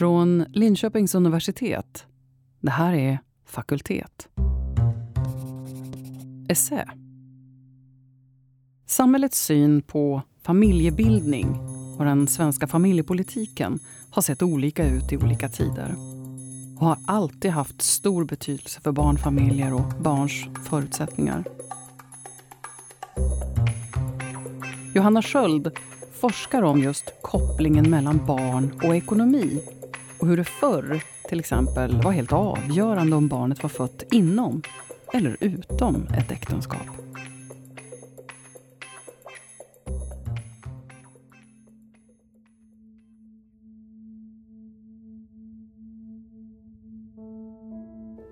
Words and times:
Från 0.00 0.44
Linköpings 0.48 1.14
universitet. 1.14 2.06
Det 2.60 2.70
här 2.70 2.92
är 2.92 3.18
Fakultet. 3.46 4.28
Essä. 6.48 6.90
Samhällets 8.86 9.44
syn 9.44 9.82
på 9.82 10.22
familjebildning 10.42 11.46
och 11.98 12.04
den 12.04 12.26
svenska 12.26 12.66
familjepolitiken 12.66 13.78
har 14.10 14.22
sett 14.22 14.42
olika 14.42 14.88
ut 14.88 15.12
i 15.12 15.16
olika 15.16 15.48
tider 15.48 15.94
och 16.78 16.86
har 16.86 16.98
alltid 17.06 17.50
haft 17.50 17.82
stor 17.82 18.24
betydelse 18.24 18.80
för 18.80 18.92
barnfamiljer 18.92 19.74
och 19.74 20.02
barns 20.02 20.46
förutsättningar. 20.68 21.44
Johanna 24.94 25.22
Sköld 25.22 25.70
forskar 26.12 26.62
om 26.62 26.80
just 26.80 27.04
kopplingen 27.22 27.90
mellan 27.90 28.26
barn 28.26 28.80
och 28.84 28.96
ekonomi 28.96 29.62
och 30.20 30.26
hur 30.26 30.36
det 30.36 30.44
förr 30.44 31.02
till 31.28 31.40
exempel 31.40 32.02
var 32.02 32.12
helt 32.12 32.32
avgörande 32.32 33.16
om 33.16 33.28
barnet 33.28 33.62
var 33.62 33.70
fött 33.70 34.02
inom 34.10 34.62
eller 35.12 35.36
utom 35.40 36.06
ett 36.18 36.30
äktenskap. 36.30 36.86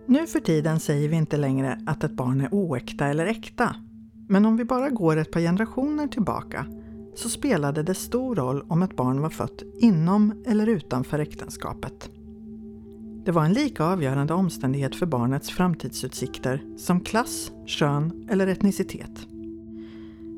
Nu 0.07 0.27
för 0.27 0.41
tiden 0.41 0.81
säger 0.81 1.09
vi 1.09 1.17
inte 1.17 1.37
längre 1.37 1.81
att 1.87 2.05
ett 2.05 2.13
barn 2.13 2.41
är 2.41 2.49
oäkta 2.55 3.07
eller 3.07 3.27
äkta. 3.27 3.77
Men 4.29 4.45
om 4.45 4.57
vi 4.57 4.65
bara 4.65 4.91
går 4.91 5.17
ett 5.17 5.31
par 5.31 5.41
generationer 5.41 6.07
tillbaka 6.07 6.67
så 7.19 7.29
spelade 7.29 7.83
det 7.83 7.95
stor 7.95 8.37
roll 8.37 8.65
om 8.69 8.83
ett 8.83 8.97
barn 8.97 9.21
var 9.21 9.31
fött 9.31 9.63
inom 9.79 10.43
eller 10.47 10.67
utanför 10.67 11.19
äktenskapet. 11.19 12.11
Det 13.25 13.33
var 13.33 13.45
en 13.45 13.53
lika 13.53 13.85
avgörande 13.85 14.35
omständighet 14.35 14.97
för 14.97 15.07
barnets 15.07 15.51
framtidsutsikter 15.51 16.63
som 16.77 17.01
klass, 17.01 17.53
kön 17.67 18.29
eller 18.31 18.47
etnicitet. 18.47 19.27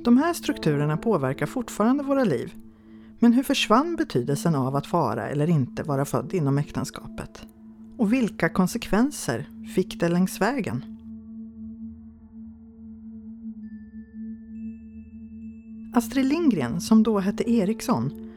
De 0.04 0.18
här 0.18 0.32
strukturerna 0.32 0.96
påverkar 0.96 1.46
fortfarande 1.46 2.02
våra 2.02 2.24
liv. 2.24 2.54
Men 3.18 3.32
hur 3.32 3.42
försvann 3.42 3.96
betydelsen 3.96 4.54
av 4.54 4.76
att 4.76 4.92
vara 4.92 5.28
eller 5.28 5.50
inte 5.50 5.82
vara 5.82 6.04
född 6.04 6.34
inom 6.34 6.58
äktenskapet? 6.58 7.46
Och 7.96 8.12
vilka 8.12 8.48
konsekvenser 8.48 9.48
fick 9.74 10.00
det 10.00 10.08
längs 10.08 10.40
vägen? 10.40 10.89
Astrid 15.92 16.26
Lindgren, 16.26 16.80
som 16.80 17.02
då 17.02 17.18
hette 17.18 17.50
Eriksson, 17.50 18.30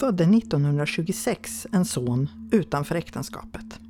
födde 0.00 0.24
1926 0.24 1.66
en 1.72 1.84
son 1.84 2.28
utanför 2.50 2.94
äktenskapet. 2.94 3.80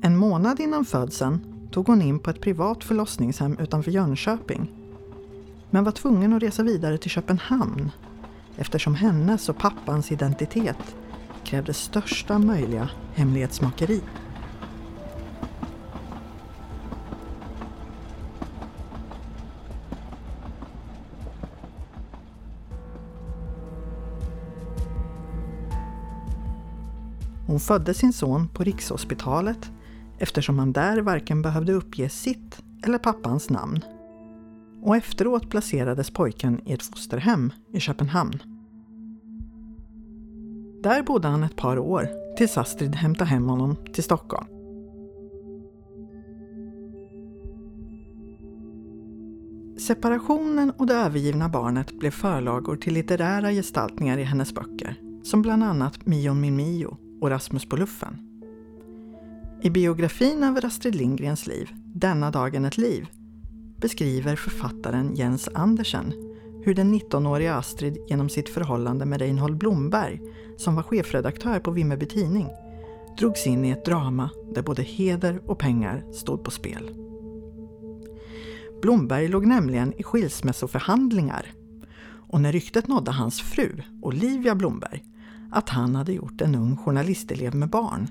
En 0.00 0.16
månad 0.16 0.60
innan 0.60 0.84
födseln 0.84 1.40
tog 1.70 1.86
hon 1.86 2.02
in 2.02 2.18
på 2.18 2.30
ett 2.30 2.40
privat 2.40 2.84
förlossningshem 2.84 3.58
utanför 3.58 3.90
Jönköping. 3.90 4.72
Men 5.70 5.84
var 5.84 5.92
tvungen 5.92 6.32
att 6.32 6.42
resa 6.42 6.62
vidare 6.62 6.98
till 6.98 7.10
Köpenhamn 7.10 7.90
eftersom 8.56 8.94
hennes 8.94 9.48
och 9.48 9.58
pappans 9.58 10.12
identitet 10.12 10.96
krävde 11.44 11.74
största 11.74 12.38
möjliga 12.38 12.90
hemlighetsmakeri. 13.14 14.00
Hon 27.54 27.60
födde 27.60 27.94
sin 27.94 28.12
son 28.12 28.48
på 28.48 28.64
Rikshospitalet 28.64 29.72
eftersom 30.18 30.58
han 30.58 30.72
där 30.72 31.00
varken 31.00 31.42
behövde 31.42 31.72
uppge 31.72 32.08
sitt 32.08 32.62
eller 32.82 32.98
pappans 32.98 33.50
namn. 33.50 33.80
Och 34.82 34.96
efteråt 34.96 35.50
placerades 35.50 36.10
pojken 36.10 36.60
i 36.64 36.72
ett 36.72 36.82
fosterhem 36.82 37.52
i 37.72 37.80
Köpenhamn. 37.80 38.38
Där 40.82 41.02
bodde 41.02 41.28
han 41.28 41.42
ett 41.42 41.56
par 41.56 41.78
år 41.78 42.08
tills 42.36 42.58
Astrid 42.58 42.94
hämtade 42.94 43.30
hem 43.30 43.48
honom 43.48 43.76
till 43.92 44.04
Stockholm. 44.04 44.46
Separationen 49.78 50.70
och 50.70 50.86
det 50.86 50.94
övergivna 50.94 51.48
barnet 51.48 51.98
blev 51.98 52.10
förlagor 52.10 52.76
till 52.76 52.94
litterära 52.94 53.50
gestaltningar 53.50 54.18
i 54.18 54.24
hennes 54.24 54.54
böcker, 54.54 55.00
som 55.22 55.42
bland 55.42 55.64
annat 55.64 56.06
Mion 56.06 56.40
min 56.40 56.56
Mio 56.56 57.03
och 57.24 57.30
Rasmus 57.30 57.68
på 57.68 57.76
luffen. 57.76 58.18
I 59.62 59.70
biografin 59.70 60.42
över 60.42 60.64
Astrid 60.64 60.94
Lindgrens 60.94 61.46
liv, 61.46 61.70
Denna 61.94 62.30
dagen 62.30 62.64
ett 62.64 62.78
liv, 62.78 63.06
beskriver 63.80 64.36
författaren 64.36 65.14
Jens 65.14 65.48
Andersen 65.54 66.12
hur 66.64 66.74
den 66.74 66.94
19-åriga 66.94 67.54
Astrid 67.54 67.96
genom 68.08 68.28
sitt 68.28 68.48
förhållande 68.48 69.06
med 69.06 69.20
Reinhold 69.20 69.56
Blomberg, 69.56 70.20
som 70.56 70.74
var 70.74 70.82
chefredaktör 70.82 71.60
på 71.60 71.70
Vimmerby 71.70 72.06
Tidning, 72.06 72.48
drogs 73.18 73.46
in 73.46 73.64
i 73.64 73.70
ett 73.70 73.84
drama 73.84 74.30
där 74.54 74.62
både 74.62 74.82
heder 74.82 75.40
och 75.46 75.58
pengar 75.58 76.04
stod 76.12 76.44
på 76.44 76.50
spel. 76.50 76.90
Blomberg 78.82 79.28
låg 79.28 79.46
nämligen 79.46 79.92
i 79.92 80.02
skilsmässoförhandlingar 80.02 81.46
och 82.06 82.40
när 82.40 82.52
ryktet 82.52 82.88
nådde 82.88 83.10
hans 83.10 83.40
fru, 83.40 83.82
Olivia 84.02 84.54
Blomberg, 84.54 85.04
att 85.54 85.68
han 85.68 85.94
hade 85.94 86.12
gjort 86.12 86.40
en 86.40 86.54
ung 86.54 86.76
journalistelev 86.76 87.54
med 87.54 87.68
barn 87.68 88.08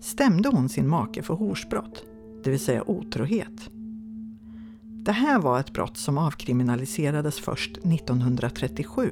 stämde 0.00 0.48
hon 0.48 0.68
sin 0.68 0.88
make 0.88 1.22
för 1.22 1.34
horsbrott, 1.34 2.04
det 2.44 2.50
vill 2.50 2.60
säga 2.60 2.90
otrohet. 2.90 3.70
Det 4.82 5.12
här 5.12 5.38
var 5.38 5.60
ett 5.60 5.72
brott 5.72 5.96
som 5.96 6.18
avkriminaliserades 6.18 7.40
först 7.40 7.76
1937 7.76 9.10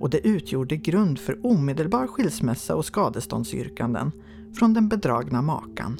och 0.00 0.10
det 0.10 0.26
utgjorde 0.26 0.76
grund 0.76 1.18
för 1.18 1.46
omedelbar 1.46 2.06
skilsmässa 2.06 2.76
och 2.76 2.84
skadeståndsyrkanden 2.84 4.12
från 4.54 4.74
den 4.74 4.88
bedragna 4.88 5.42
makan. 5.42 5.98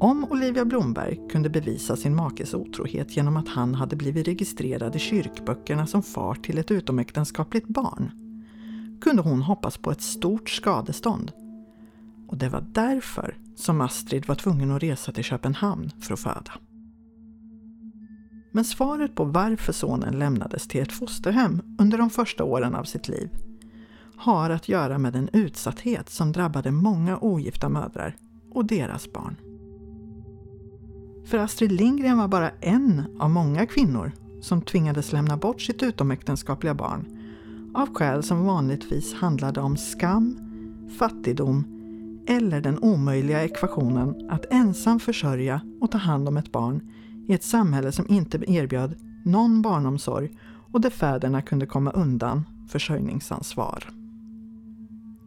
Om 0.00 0.26
Olivia 0.30 0.64
Blomberg 0.64 1.20
kunde 1.30 1.50
bevisa 1.50 1.96
sin 1.96 2.16
makes 2.16 2.54
otrohet 2.54 3.16
genom 3.16 3.36
att 3.36 3.48
han 3.48 3.74
hade 3.74 3.96
blivit 3.96 4.28
registrerad 4.28 4.96
i 4.96 4.98
kyrkböckerna 4.98 5.86
som 5.86 6.02
far 6.02 6.34
till 6.34 6.58
ett 6.58 6.70
utomäktenskapligt 6.70 7.68
barn 7.68 8.10
kunde 9.00 9.22
hon 9.22 9.42
hoppas 9.42 9.76
på 9.76 9.90
ett 9.90 10.00
stort 10.00 10.50
skadestånd. 10.50 11.32
Och 12.28 12.36
det 12.36 12.48
var 12.48 12.64
därför 12.72 13.38
som 13.56 13.80
Astrid 13.80 14.26
var 14.26 14.34
tvungen 14.34 14.70
att 14.70 14.82
resa 14.82 15.12
till 15.12 15.24
Köpenhamn 15.24 15.90
för 16.00 16.14
att 16.14 16.20
föda. 16.20 16.52
Men 18.52 18.64
svaret 18.64 19.14
på 19.14 19.24
varför 19.24 19.72
sonen 19.72 20.18
lämnades 20.18 20.68
till 20.68 20.82
ett 20.82 20.92
fosterhem 20.92 21.62
under 21.78 21.98
de 21.98 22.10
första 22.10 22.44
åren 22.44 22.74
av 22.74 22.84
sitt 22.84 23.08
liv 23.08 23.30
har 24.16 24.50
att 24.50 24.68
göra 24.68 24.98
med 24.98 25.12
den 25.12 25.28
utsatthet 25.32 26.10
som 26.10 26.32
drabbade 26.32 26.70
många 26.70 27.18
ogifta 27.18 27.68
mödrar 27.68 28.16
och 28.52 28.64
deras 28.64 29.12
barn. 29.12 29.36
För 31.26 31.38
Astrid 31.38 31.72
Lindgren 31.72 32.18
var 32.18 32.28
bara 32.28 32.50
en 32.60 33.16
av 33.20 33.30
många 33.30 33.66
kvinnor 33.66 34.12
som 34.40 34.62
tvingades 34.62 35.12
lämna 35.12 35.36
bort 35.36 35.62
sitt 35.62 35.82
utomäktenskapliga 35.82 36.74
barn 36.74 37.15
av 37.76 37.94
skäl 37.94 38.22
som 38.22 38.44
vanligtvis 38.46 39.14
handlade 39.14 39.60
om 39.60 39.76
skam, 39.76 40.38
fattigdom 40.98 41.64
eller 42.28 42.60
den 42.60 42.78
omöjliga 42.78 43.44
ekvationen 43.44 44.30
att 44.30 44.46
ensam 44.50 45.00
försörja 45.00 45.60
och 45.80 45.90
ta 45.90 45.98
hand 45.98 46.28
om 46.28 46.36
ett 46.36 46.52
barn 46.52 46.80
i 47.28 47.32
ett 47.32 47.42
samhälle 47.42 47.92
som 47.92 48.06
inte 48.08 48.52
erbjöd 48.52 48.96
någon 49.24 49.62
barnomsorg 49.62 50.30
och 50.72 50.80
där 50.80 50.90
fäderna 50.90 51.42
kunde 51.42 51.66
komma 51.66 51.90
undan 51.90 52.44
försörjningsansvar. 52.68 53.84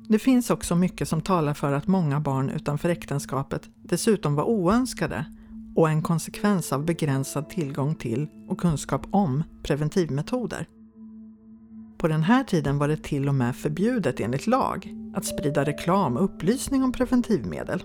Det 0.07 0.19
finns 0.19 0.49
också 0.49 0.75
mycket 0.75 1.09
som 1.09 1.21
talar 1.21 1.53
för 1.53 1.73
att 1.73 1.87
många 1.87 2.19
barn 2.19 2.49
utanför 2.49 2.89
äktenskapet 2.89 3.69
dessutom 3.83 4.35
var 4.35 4.43
oönskade 4.43 5.25
och 5.75 5.89
en 5.89 6.01
konsekvens 6.01 6.73
av 6.73 6.85
begränsad 6.85 7.49
tillgång 7.49 7.95
till 7.95 8.27
och 8.47 8.59
kunskap 8.59 9.07
om 9.11 9.43
preventivmetoder. 9.63 10.67
På 11.99 12.07
den 12.07 12.23
här 12.23 12.43
tiden 12.43 12.77
var 12.77 12.87
det 12.87 13.03
till 13.03 13.27
och 13.27 13.35
med 13.35 13.55
förbjudet 13.55 14.19
enligt 14.19 14.47
lag 14.47 14.93
att 15.13 15.25
sprida 15.25 15.63
reklam 15.63 16.17
och 16.17 16.23
upplysning 16.23 16.83
om 16.83 16.91
preventivmedel. 16.91 17.83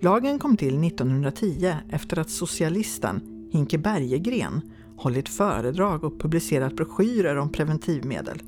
Lagen 0.00 0.38
kom 0.38 0.56
till 0.56 0.84
1910 0.84 1.74
efter 1.88 2.18
att 2.18 2.30
socialisten 2.30 3.48
Hinke 3.52 3.78
Bergegren 3.78 4.60
hållit 4.96 5.28
föredrag 5.28 6.04
och 6.04 6.20
publicerat 6.20 6.76
broschyrer 6.76 7.36
om 7.36 7.52
preventivmedel 7.52 8.42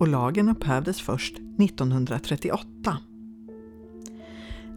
och 0.00 0.08
lagen 0.08 0.48
upphävdes 0.48 1.00
först 1.00 1.36
1938. 1.36 2.98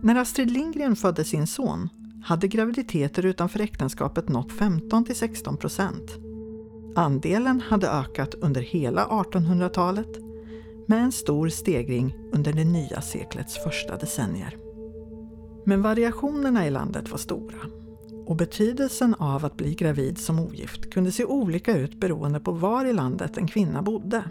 När 0.01 0.15
Astrid 0.15 0.51
Lindgren 0.51 0.95
födde 0.95 1.24
sin 1.24 1.48
son 1.48 1.89
hade 2.24 2.48
graviditeter 2.48 3.25
utanför 3.25 3.59
äktenskapet 3.59 4.30
nått 4.30 4.51
15 4.51 5.06
16 5.15 5.57
procent. 5.57 6.31
Andelen 6.96 7.62
hade 7.62 7.90
ökat 7.90 8.36
under 8.36 8.62
hela 8.62 9.06
1800-talet 9.08 10.18
med 10.88 11.04
en 11.04 11.12
stor 11.12 11.50
stegring 11.50 12.16
under 12.32 12.54
det 12.54 12.66
nya 12.66 13.02
seklets 13.02 13.64
första 13.64 13.98
decennier. 13.98 14.58
Men 15.66 15.82
variationerna 15.82 16.68
i 16.68 16.70
landet 16.70 17.12
var 17.12 17.18
stora 17.18 17.60
och 18.26 18.36
betydelsen 18.36 19.16
av 19.16 19.46
att 19.46 19.58
bli 19.58 19.74
gravid 19.74 20.18
som 20.18 20.40
ogift 20.40 20.94
kunde 20.94 21.12
se 21.12 21.26
olika 21.26 21.78
ut 21.78 22.00
beroende 22.00 22.40
på 22.40 22.52
var 22.52 22.86
i 22.86 22.94
landet 22.94 23.38
en 23.38 23.48
kvinna 23.48 23.82
bodde. 23.82 24.24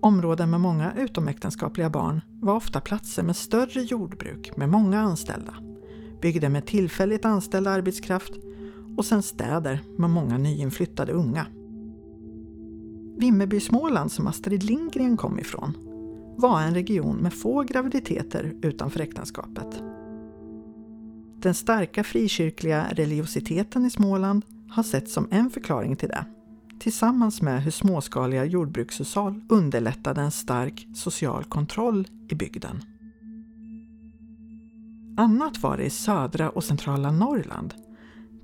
Områden 0.00 0.50
med 0.50 0.60
många 0.60 0.92
utomäktenskapliga 0.98 1.90
barn 1.90 2.20
var 2.40 2.54
ofta 2.54 2.80
platser 2.80 3.22
med 3.22 3.36
större 3.36 3.80
jordbruk 3.82 4.56
med 4.56 4.68
många 4.68 5.00
anställda, 5.00 5.54
byggda 6.20 6.48
med 6.48 6.66
tillfälligt 6.66 7.24
anställd 7.24 7.68
arbetskraft 7.68 8.32
och 8.96 9.04
sen 9.04 9.22
städer 9.22 9.80
med 9.98 10.10
många 10.10 10.38
nyinflyttade 10.38 11.12
unga. 11.12 11.46
Vimmerby 13.18 13.60
Småland 13.60 14.12
som 14.12 14.26
Astrid 14.26 14.62
Lindgren 14.62 15.16
kom 15.16 15.38
ifrån 15.38 15.76
var 16.36 16.62
en 16.62 16.74
region 16.74 17.16
med 17.16 17.34
få 17.34 17.62
graviditeter 17.62 18.54
utanför 18.62 19.00
äktenskapet. 19.00 19.82
Den 21.38 21.54
starka 21.54 22.04
frikyrkliga 22.04 22.86
religiositeten 22.92 23.86
i 23.86 23.90
Småland 23.90 24.44
har 24.68 24.82
setts 24.82 25.12
som 25.12 25.28
en 25.30 25.50
förklaring 25.50 25.96
till 25.96 26.08
det 26.08 26.24
tillsammans 26.84 27.42
med 27.42 27.62
hur 27.62 27.70
småskaliga 27.70 28.44
jordbrukshushåll 28.44 29.40
underlättade 29.48 30.20
en 30.20 30.30
stark 30.30 30.88
social 30.94 31.44
kontroll 31.44 32.08
i 32.28 32.34
bygden. 32.34 32.82
Annat 35.16 35.62
var 35.62 35.76
det 35.76 35.84
i 35.84 35.90
södra 35.90 36.50
och 36.50 36.64
centrala 36.64 37.10
Norrland. 37.10 37.74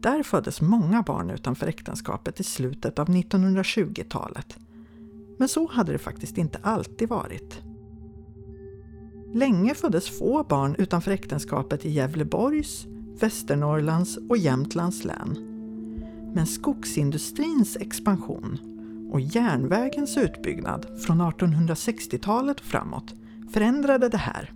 Där 0.01 0.23
föddes 0.23 0.61
många 0.61 1.03
barn 1.03 1.31
utanför 1.31 1.67
äktenskapet 1.67 2.41
i 2.41 2.45
slutet 2.45 2.99
av 2.99 3.09
1920-talet. 3.09 4.59
Men 5.39 5.49
så 5.49 5.71
hade 5.71 5.93
det 5.93 5.99
faktiskt 5.99 6.39
inte 6.39 6.59
alltid 6.63 7.09
varit. 7.09 7.63
Länge 9.35 9.75
föddes 9.75 10.19
få 10.19 10.45
barn 10.45 10.75
utanför 10.79 11.11
äktenskapet 11.11 11.85
i 11.85 11.91
Gävleborgs, 11.91 12.87
Västernorrlands 13.21 14.19
och 14.29 14.37
Jämtlands 14.37 15.05
län 15.05 15.51
men 16.35 16.47
skogsindustrins 16.47 17.77
expansion 17.77 18.59
och 19.13 19.21
järnvägens 19.21 20.17
utbyggnad 20.17 20.87
från 21.07 21.23
1860-talet 21.23 22.61
och 22.61 22.67
framåt 22.67 23.15
förändrade 23.53 24.09
det 24.09 24.19
här. 24.19 24.53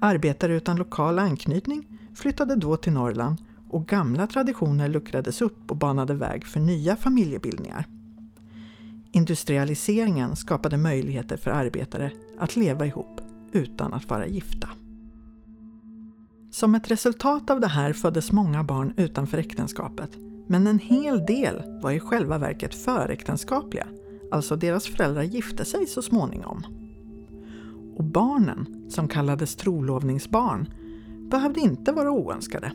Arbetare 0.00 0.56
utan 0.56 0.76
lokal 0.76 1.18
anknytning 1.18 1.86
flyttade 2.14 2.56
då 2.56 2.76
till 2.76 2.92
Norrland 2.92 3.36
och 3.70 3.86
gamla 3.86 4.26
traditioner 4.26 4.88
luckrades 4.88 5.42
upp 5.42 5.70
och 5.70 5.76
banade 5.76 6.14
väg 6.14 6.46
för 6.46 6.60
nya 6.60 6.96
familjebildningar. 6.96 7.84
Industrialiseringen 9.12 10.36
skapade 10.36 10.76
möjligheter 10.76 11.36
för 11.36 11.50
arbetare 11.50 12.12
att 12.38 12.56
leva 12.56 12.86
ihop 12.86 13.20
utan 13.52 13.92
att 13.92 14.08
vara 14.08 14.26
gifta. 14.26 14.68
Som 16.50 16.74
ett 16.74 16.90
resultat 16.90 17.50
av 17.50 17.60
det 17.60 17.68
här 17.68 17.92
föddes 17.92 18.32
många 18.32 18.64
barn 18.64 18.94
utanför 18.96 19.38
äktenskapet 19.38 20.10
men 20.46 20.66
en 20.66 20.78
hel 20.78 21.26
del 21.26 21.62
var 21.82 21.90
i 21.90 22.00
själva 22.00 22.38
verket 22.38 22.74
föräktenskapliga, 22.74 23.86
alltså 24.30 24.56
deras 24.56 24.86
föräldrar 24.86 25.22
gifte 25.22 25.64
sig 25.64 25.86
så 25.86 26.02
småningom. 26.02 26.62
Och 27.96 28.04
barnen, 28.04 28.86
som 28.88 29.08
kallades 29.08 29.56
trolovningsbarn, 29.56 30.68
behövde 31.30 31.60
inte 31.60 31.92
vara 31.92 32.10
oönskade. 32.10 32.72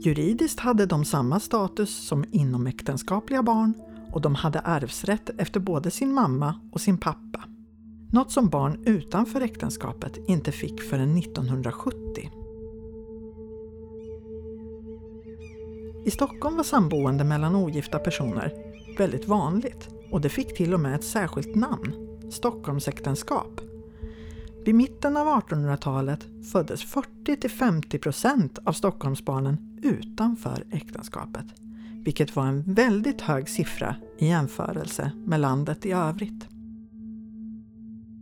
Juridiskt 0.00 0.60
hade 0.60 0.86
de 0.86 1.04
samma 1.04 1.40
status 1.40 2.06
som 2.06 2.24
inomäktenskapliga 2.30 3.42
barn 3.42 3.74
och 4.12 4.20
de 4.20 4.34
hade 4.34 4.60
arvsrätt 4.60 5.30
efter 5.38 5.60
både 5.60 5.90
sin 5.90 6.14
mamma 6.14 6.60
och 6.72 6.80
sin 6.80 6.98
pappa. 6.98 7.44
Något 8.12 8.32
som 8.32 8.48
barn 8.48 8.82
utanför 8.86 9.40
äktenskapet 9.40 10.18
inte 10.28 10.52
fick 10.52 10.82
förrän 10.82 11.18
1970. 11.18 12.30
I 16.06 16.10
Stockholm 16.10 16.56
var 16.56 16.64
samboende 16.64 17.24
mellan 17.24 17.56
ogifta 17.56 17.98
personer 17.98 18.52
väldigt 18.98 19.28
vanligt 19.28 19.88
och 20.10 20.20
det 20.20 20.28
fick 20.28 20.56
till 20.56 20.74
och 20.74 20.80
med 20.80 20.94
ett 20.94 21.04
särskilt 21.04 21.54
namn, 21.54 21.94
Stockholmsäktenskap. 22.30 23.60
Vid 24.64 24.74
mitten 24.74 25.16
av 25.16 25.26
1800-talet 25.26 26.26
föddes 26.52 26.84
40-50% 26.84 28.58
av 28.64 28.72
Stockholmsbarnen 28.72 29.75
utanför 29.86 30.64
äktenskapet, 30.70 31.46
vilket 32.04 32.36
var 32.36 32.46
en 32.46 32.62
väldigt 32.62 33.20
hög 33.20 33.48
siffra 33.48 33.96
i 34.18 34.28
jämförelse 34.28 35.10
med 35.24 35.40
landet 35.40 35.86
i 35.86 35.92
övrigt. 35.92 36.48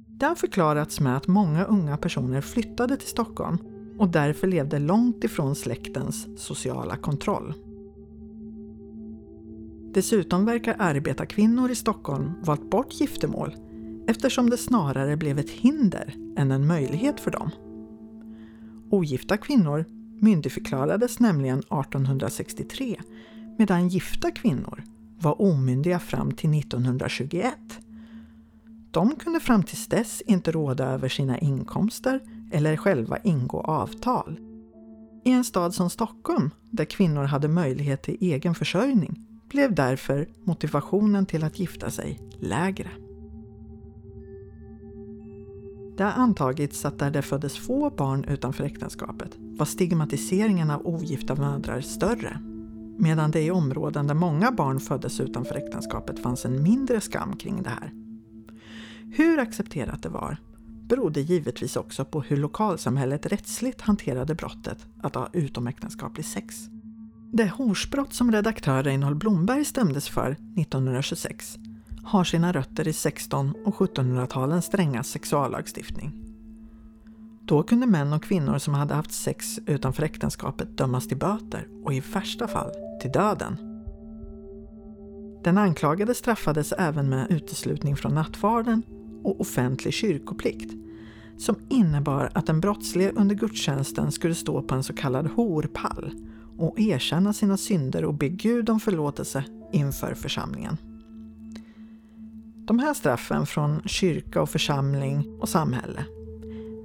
Det 0.07 0.27
har 0.27 0.35
förklarats 0.35 1.01
med 1.01 1.17
att 1.17 1.27
många 1.27 1.65
unga 1.65 1.97
personer 1.97 2.41
flyttade 2.41 2.97
till 2.97 3.09
Stockholm 3.09 3.59
och 3.99 4.09
därför 4.09 4.47
levde 4.47 4.79
långt 4.79 5.25
ifrån 5.25 5.55
släktens 5.55 6.29
sociala 6.37 6.97
kontroll. 6.97 7.55
Dessutom 9.95 10.45
verkar 10.45 10.77
arbetarkvinnor 10.79 11.71
i 11.71 11.75
Stockholm 11.75 12.33
valt 12.43 12.71
bort 12.71 13.01
giftermål 13.01 13.55
eftersom 14.09 14.51
det 14.51 14.57
snarare 14.57 15.17
blev 15.17 15.39
ett 15.39 15.51
hinder 15.51 16.15
än 16.37 16.51
en 16.51 16.67
möjlighet 16.67 17.21
för 17.21 17.31
dem. 17.31 17.51
Ogifta 18.91 19.37
kvinnor 19.37 19.85
myndigförklarades 20.21 21.21
nämligen 21.21 21.59
1863 21.59 23.01
medan 23.59 23.89
gifta 23.89 24.31
kvinnor 24.31 24.83
var 25.19 25.43
omyndiga 25.43 25.99
fram 25.99 26.33
till 26.33 26.59
1921. 26.59 27.55
De 28.91 29.17
kunde 29.17 29.41
fram 29.41 29.63
till 29.63 29.79
dess 29.89 30.23
inte 30.27 30.53
råda 30.53 30.85
över 30.85 31.09
sina 31.09 31.39
inkomster 31.39 32.21
eller 32.53 32.77
själva 32.77 33.19
ingå 33.19 33.61
avtal. 33.61 34.39
I 35.25 35.31
en 35.31 35.45
stad 35.45 35.75
som 35.75 35.91
Stockholm, 35.91 36.51
där 36.71 36.85
kvinnor 36.85 37.25
hade 37.25 37.49
möjlighet 37.49 38.03
till 38.03 38.17
egen 38.21 38.55
försörjning, 38.55 39.27
blev 39.49 39.75
därför 39.75 40.29
motivationen 40.45 41.27
till 41.27 41.45
att 41.45 41.59
gifta 41.59 41.91
sig 41.91 42.21
lägre. 42.39 42.91
Det 45.97 46.05
har 46.05 46.11
antagits 46.11 46.85
att 46.85 46.99
där 46.99 47.11
det 47.11 47.23
föddes 47.23 47.59
få 47.59 47.91
barn 47.91 48.25
utanför 48.25 48.65
äktenskapet 48.65 49.37
var 49.39 49.67
stigmatiseringen 49.67 50.71
av 50.71 50.87
ogifta 50.87 51.35
mödrar 51.35 51.81
större, 51.81 52.39
medan 52.99 53.31
det 53.31 53.43
i 53.43 53.51
områden 53.51 54.07
där 54.07 54.15
många 54.15 54.53
barn 54.53 54.81
föddes 54.81 55.21
utanför 55.21 55.55
äktenskapet 55.55 56.19
fanns 56.19 56.45
en 56.45 56.63
mindre 56.63 57.01
skam 57.01 57.37
kring 57.37 57.63
det 57.63 57.71
här. 57.71 57.93
Hur 59.13 59.39
accepterat 59.39 60.03
det 60.03 60.09
var 60.09 60.37
berodde 60.89 61.21
givetvis 61.21 61.77
också 61.77 62.05
på 62.05 62.21
hur 62.21 62.37
lokalsamhället 62.37 63.27
rättsligt 63.27 63.81
hanterade 63.81 64.35
brottet 64.35 64.87
att 65.03 65.15
ha 65.15 65.29
utomäktenskaplig 65.33 66.27
sex. 66.27 66.57
Det 67.33 67.49
horsbrott 67.49 68.15
som 68.15 68.33
redaktör 68.33 68.83
Reinhold 68.83 69.17
Blomberg 69.17 69.65
stämdes 69.65 70.09
för 70.09 70.31
1926 70.31 71.59
har 72.05 72.25
sina 72.25 72.53
rötter 72.53 72.89
i 72.89 72.93
16 72.93 73.55
och 73.65 73.75
1700-talens 73.75 74.67
stränga 74.67 75.03
sexuallagstiftning. 75.03 76.13
Då 77.43 77.63
kunde 77.63 77.87
män 77.87 78.13
och 78.13 78.23
kvinnor 78.23 78.59
som 78.59 78.75
hade 78.75 78.95
haft 78.95 79.13
sex 79.13 79.59
utanför 79.67 80.03
äktenskapet 80.03 80.79
dömas 80.79 81.09
till 81.09 81.17
böter 81.17 81.69
och 81.85 81.95
i 81.95 82.01
värsta 82.01 82.49
fall 82.49 82.71
till 83.01 83.11
döden. 83.11 83.57
Den 85.45 85.59
anklagade 85.59 86.15
straffades 86.15 86.73
även 86.73 87.09
med 87.09 87.31
uteslutning 87.31 87.97
från 87.97 88.15
nattvarden 88.15 88.83
och 89.25 89.41
offentlig 89.41 89.95
kyrkoplikt 89.95 90.73
som 91.39 91.57
innebar 91.69 92.31
att 92.35 92.47
den 92.47 92.61
brottslige 92.61 93.13
under 93.17 93.35
gudstjänsten 93.35 94.13
skulle 94.13 94.35
stå 94.35 94.63
på 94.63 94.75
en 94.75 94.83
så 94.83 94.93
kallad 94.93 95.27
horpall 95.27 96.11
och 96.59 96.81
erkänna 96.81 97.33
sina 97.33 97.57
synder 97.57 98.05
och 98.05 98.15
be 98.15 98.29
Gud 98.29 98.71
om 98.71 98.81
förlåtelse 98.81 99.45
inför 99.73 100.15
församlingen. 100.15 100.77
De 102.67 102.79
här 102.79 102.95
straffen 102.95 103.47
från 103.47 103.83
kyrka 103.83 104.43
och 104.43 104.51
församling 104.51 105.39
och 105.41 105.49
samhälle 105.49 106.05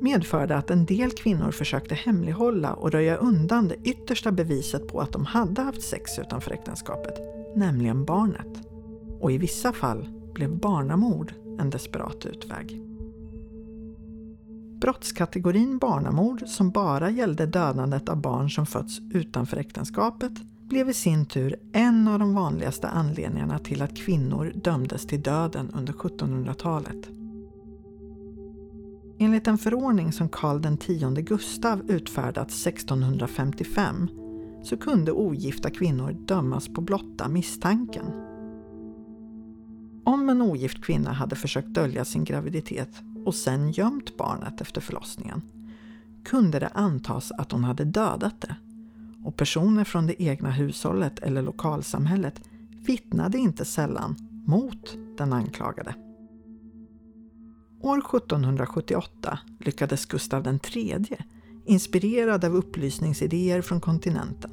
medförde 0.01 0.57
att 0.57 0.69
en 0.69 0.85
del 0.85 1.11
kvinnor 1.11 1.51
försökte 1.51 1.95
hemlighålla 1.95 2.73
och 2.73 2.91
röja 2.91 3.15
undan 3.15 3.67
det 3.67 3.75
yttersta 3.83 4.31
beviset 4.31 4.87
på 4.87 5.01
att 5.01 5.11
de 5.11 5.25
hade 5.25 5.61
haft 5.61 5.81
sex 5.81 6.19
utanför 6.19 6.51
äktenskapet, 6.51 7.13
nämligen 7.55 8.05
barnet. 8.05 8.67
Och 9.19 9.31
i 9.31 9.37
vissa 9.37 9.73
fall 9.73 10.09
blev 10.33 10.59
barnamord 10.59 11.33
en 11.59 11.69
desperat 11.69 12.25
utväg. 12.25 12.81
Brottskategorin 14.81 15.77
barnamord, 15.77 16.47
som 16.47 16.71
bara 16.71 17.09
gällde 17.09 17.45
dödandet 17.45 18.09
av 18.09 18.21
barn 18.21 18.49
som 18.49 18.65
fötts 18.65 18.99
utanför 19.13 19.57
äktenskapet, 19.57 20.31
blev 20.69 20.89
i 20.89 20.93
sin 20.93 21.25
tur 21.25 21.55
en 21.71 22.07
av 22.07 22.19
de 22.19 22.33
vanligaste 22.33 22.87
anledningarna 22.87 23.59
till 23.59 23.81
att 23.81 23.97
kvinnor 23.97 24.51
dömdes 24.55 25.07
till 25.07 25.21
döden 25.21 25.71
under 25.73 25.93
1700-talet. 25.93 27.09
Enligt 29.19 29.47
en 29.47 29.57
förordning 29.57 30.11
som 30.11 30.29
Karl 30.29 30.65
X 30.65 31.29
Gustav 31.29 31.91
utfärdat 31.91 32.51
1655 32.51 34.09
så 34.63 34.77
kunde 34.77 35.11
ogifta 35.11 35.69
kvinnor 35.69 36.11
dömas 36.11 36.67
på 36.67 36.81
blotta 36.81 37.27
misstanken. 37.27 38.05
Om 40.03 40.29
en 40.29 40.41
ogift 40.41 40.83
kvinna 40.83 41.11
hade 41.11 41.35
försökt 41.35 41.73
dölja 41.73 42.05
sin 42.05 42.23
graviditet 42.23 43.01
och 43.25 43.35
sen 43.35 43.71
gömt 43.71 44.17
barnet 44.17 44.61
efter 44.61 44.81
förlossningen 44.81 45.41
kunde 46.23 46.59
det 46.59 46.67
antas 46.73 47.31
att 47.31 47.51
hon 47.51 47.63
hade 47.63 47.85
dödat 47.85 48.41
det 48.41 48.55
och 49.23 49.37
personer 49.37 49.83
från 49.83 50.07
det 50.07 50.23
egna 50.23 50.51
hushållet 50.51 51.19
eller 51.19 51.41
lokalsamhället 51.41 52.41
vittnade 52.85 53.37
inte 53.37 53.65
sällan 53.65 54.15
mot 54.45 54.97
den 55.17 55.33
anklagade. 55.33 55.95
År 57.81 57.97
1778 57.97 59.39
lyckades 59.59 60.05
Gustav 60.05 60.59
III, 60.75 61.17
inspirerad 61.65 62.45
av 62.45 62.55
upplysningsidéer 62.55 63.61
från 63.61 63.81
kontinenten, 63.81 64.51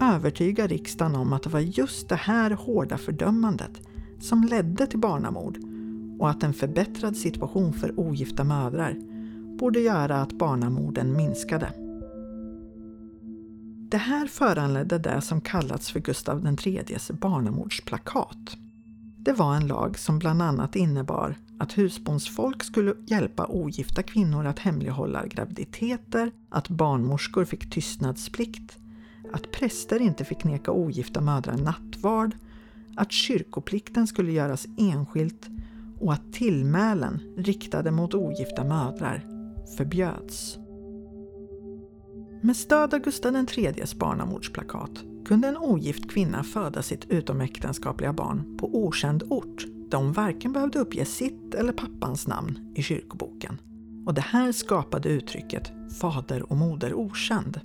övertyga 0.00 0.66
riksdagen 0.66 1.14
om 1.14 1.32
att 1.32 1.42
det 1.42 1.50
var 1.50 1.60
just 1.60 2.08
det 2.08 2.16
här 2.16 2.50
hårda 2.50 2.98
fördömandet 2.98 3.80
som 4.20 4.44
ledde 4.44 4.86
till 4.86 4.98
barnamord 4.98 5.58
och 6.18 6.30
att 6.30 6.42
en 6.42 6.54
förbättrad 6.54 7.16
situation 7.16 7.72
för 7.72 8.00
ogifta 8.00 8.44
mödrar 8.44 8.96
borde 9.58 9.80
göra 9.80 10.22
att 10.22 10.32
barnamorden 10.32 11.12
minskade. 11.12 11.81
Det 13.92 13.98
här 13.98 14.26
föranledde 14.26 14.98
det 14.98 15.20
som 15.20 15.40
kallats 15.40 15.90
för 15.90 16.00
Gustav 16.00 16.56
IIIs 16.64 17.10
barnamordsplakat. 17.10 18.56
Det 19.18 19.32
var 19.32 19.54
en 19.54 19.66
lag 19.66 19.98
som 19.98 20.18
bland 20.18 20.42
annat 20.42 20.76
innebar 20.76 21.36
att 21.58 21.78
husbondsfolk 21.78 22.62
skulle 22.64 22.94
hjälpa 23.06 23.46
ogifta 23.46 24.02
kvinnor 24.02 24.46
att 24.46 24.58
hemlighålla 24.58 25.26
graviditeter, 25.26 26.32
att 26.50 26.68
barnmorskor 26.68 27.44
fick 27.44 27.70
tystnadsplikt, 27.70 28.78
att 29.32 29.52
präster 29.52 30.02
inte 30.02 30.24
fick 30.24 30.44
neka 30.44 30.72
ogifta 30.72 31.20
mödrar 31.20 31.56
nattvard, 31.56 32.36
att 32.96 33.12
kyrkoplikten 33.12 34.06
skulle 34.06 34.32
göras 34.32 34.66
enskilt 34.78 35.48
och 36.00 36.12
att 36.12 36.32
tillmälen 36.32 37.34
riktade 37.36 37.90
mot 37.90 38.14
ogifta 38.14 38.64
mödrar 38.64 39.26
förbjöds. 39.76 40.61
Med 42.44 42.56
stöd 42.56 42.94
av 42.94 43.00
Gustav 43.00 43.36
IIIs 43.36 43.94
barnamordsplakat 43.94 44.90
kunde 45.24 45.48
en 45.48 45.56
ogift 45.56 46.10
kvinna 46.10 46.44
föda 46.44 46.82
sitt 46.82 47.10
utomäktenskapliga 47.10 48.12
barn 48.12 48.56
på 48.58 48.84
okänd 48.84 49.22
ort 49.22 49.64
där 49.90 49.98
hon 49.98 50.12
varken 50.12 50.52
behövde 50.52 50.78
uppge 50.78 51.04
sitt 51.04 51.54
eller 51.54 51.72
pappans 51.72 52.26
namn 52.26 52.72
i 52.74 52.82
kyrkoboken. 52.82 53.60
Och 54.06 54.14
det 54.14 54.20
här 54.20 54.52
skapade 54.52 55.08
uttrycket 55.08 55.72
fader 56.00 56.52
och 56.52 56.56
moder 56.56 56.94
okänd. 56.94 57.60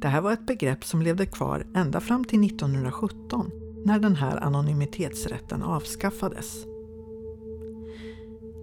Det 0.00 0.08
här 0.08 0.20
var 0.20 0.32
ett 0.32 0.46
begrepp 0.46 0.84
som 0.84 1.02
levde 1.02 1.26
kvar 1.26 1.66
ända 1.74 2.00
fram 2.00 2.24
till 2.24 2.44
1917 2.46 3.50
när 3.84 3.98
den 3.98 4.16
här 4.16 4.36
anonymitetsrätten 4.36 5.62
avskaffades. 5.62 6.75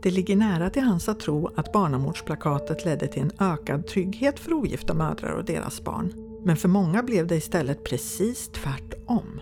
Det 0.04 0.12
ligger 0.12 0.36
nära 0.36 0.70
till 0.70 0.84
hans 0.84 1.10
att 1.10 1.20
tro 1.20 1.50
att 1.56 1.72
barnamordsplakatet 1.72 2.86
ledde 2.86 3.08
till 3.08 3.22
en 3.22 3.32
ökad 3.40 3.88
trygghet 3.88 4.40
för 4.40 4.54
ogifta 4.54 4.94
mödrar 4.94 5.32
och 5.32 5.46
deras 5.46 5.84
barn. 5.84 6.14
Men 6.46 6.58
för 6.58 6.70
många 6.70 7.04
blev 7.04 7.28
det 7.28 7.36
istället 7.36 7.84
precis 7.84 8.50
tvärtom. 8.50 9.42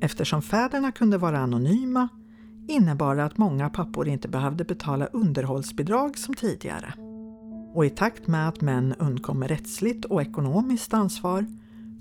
Eftersom 0.00 0.42
fäderna 0.42 0.92
kunde 0.92 1.18
vara 1.18 1.38
anonyma 1.38 2.08
innebar 2.68 3.16
det 3.16 3.24
att 3.24 3.38
många 3.38 3.70
pappor 3.70 4.08
inte 4.08 4.28
behövde 4.28 4.64
betala 4.64 5.06
underhållsbidrag 5.06 6.18
som 6.18 6.34
tidigare. 6.34 6.94
Och 7.74 7.86
i 7.86 7.90
takt 7.90 8.26
med 8.26 8.48
att 8.48 8.60
män 8.60 8.94
undkom 8.98 9.44
rättsligt 9.44 10.04
och 10.04 10.22
ekonomiskt 10.22 10.94
ansvar 10.94 11.46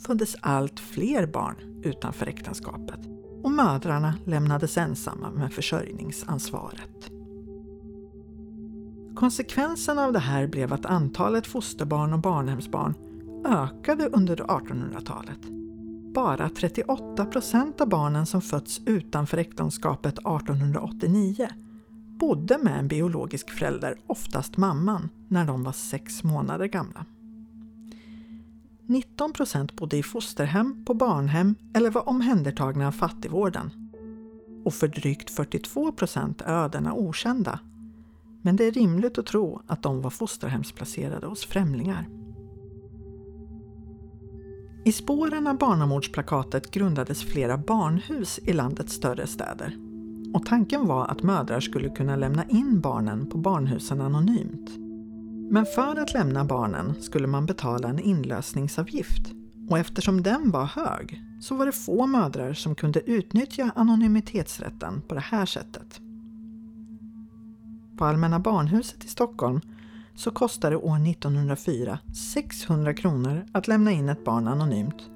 föddes 0.06 0.36
allt 0.42 0.80
fler 0.80 1.28
barn 1.28 1.82
utanför 1.84 2.28
äktenskapet 2.28 3.00
och 3.44 3.52
mödrarna 3.52 4.14
lämnades 4.26 4.78
ensamma 4.78 5.32
med 5.32 5.54
försörjningsansvaret. 5.54 7.15
Konsekvensen 9.16 10.00
av 10.00 10.14
det 10.14 10.20
här 10.20 10.48
blev 10.48 10.74
att 10.74 10.86
antalet 10.86 11.48
fosterbarn 11.48 12.14
och 12.14 12.20
barnhemsbarn 12.20 12.94
ökade 13.46 14.10
under 14.10 14.38
1800-talet. 14.38 15.40
Bara 16.14 16.50
38 16.50 17.26
procent 17.26 17.82
av 17.82 17.90
barnen 17.90 18.26
som 18.26 18.42
fötts 18.42 18.82
utanför 18.86 19.38
äktenskapet 19.38 20.14
1889 20.14 21.48
bodde 22.20 22.58
med 22.58 22.80
en 22.80 22.88
biologisk 22.88 23.50
förälder, 23.50 23.96
oftast 24.08 24.58
mamman, 24.58 25.10
när 25.28 25.46
de 25.46 25.64
var 25.64 25.72
sex 25.72 26.24
månader 26.24 26.66
gamla. 26.66 27.06
19 28.88 29.34
procent 29.34 29.76
bodde 29.76 29.98
i 29.98 30.04
fosterhem, 30.04 30.86
på 30.86 30.94
barnhem 30.94 31.56
eller 31.74 31.90
var 31.90 32.10
omhändertagna 32.10 32.88
av 32.88 32.92
fattigvården. 32.92 33.72
Och 34.66 34.74
för 34.74 34.88
drygt 34.88 35.30
42 35.30 35.92
procent 35.92 36.42
är 36.42 36.54
ödena 36.54 36.94
okända 36.94 37.60
men 38.46 38.56
det 38.56 38.64
är 38.64 38.72
rimligt 38.72 39.18
att 39.18 39.26
tro 39.26 39.62
att 39.68 39.84
de 39.84 40.02
var 40.02 40.10
fosterhemsplacerade 40.10 41.28
hos 41.28 41.46
främlingar. 41.46 42.10
I 44.86 44.92
spåren 44.92 45.48
av 45.48 45.58
barnamordsplakatet 45.58 46.72
grundades 46.72 47.24
flera 47.24 47.58
barnhus 47.58 48.40
i 48.44 48.54
landets 48.54 48.94
större 48.94 49.28
städer. 49.28 49.78
Och 50.34 50.46
tanken 50.46 50.88
var 50.88 51.08
att 51.08 51.24
mödrar 51.24 51.60
skulle 51.60 51.90
kunna 51.90 52.16
lämna 52.16 52.46
in 52.46 52.82
barnen 52.82 53.30
på 53.30 53.38
barnhusen 53.38 54.02
anonymt. 54.02 54.70
Men 55.52 55.66
för 55.66 56.00
att 56.00 56.14
lämna 56.14 56.46
barnen 56.46 57.02
skulle 57.02 57.28
man 57.28 57.46
betala 57.46 57.88
en 57.88 58.00
inlösningsavgift 58.00 59.32
och 59.70 59.80
eftersom 59.80 60.24
den 60.24 60.52
var 60.52 60.66
hög 60.66 61.22
så 61.42 61.56
var 61.56 61.66
det 61.66 61.72
få 61.72 62.08
mödrar 62.08 62.54
som 62.54 62.76
kunde 62.76 63.10
utnyttja 63.10 63.72
anonymitetsrätten 63.76 65.02
på 65.08 65.16
det 65.16 65.22
här 65.22 65.46
sättet. 65.46 66.02
På 67.98 68.06
Allmänna 68.06 68.40
barnhuset 68.40 69.04
i 69.04 69.08
Stockholm 69.08 69.62
så 70.16 70.32
kostade 70.32 70.76
det 70.76 70.80
år 70.80 71.10
1904 71.10 72.00
600 72.16 72.94
kronor 72.94 73.46
att 73.52 73.68
lämna 73.68 73.92
in 73.92 74.10
ett 74.10 74.26
barn 74.26 74.48
anonymt 74.48 75.10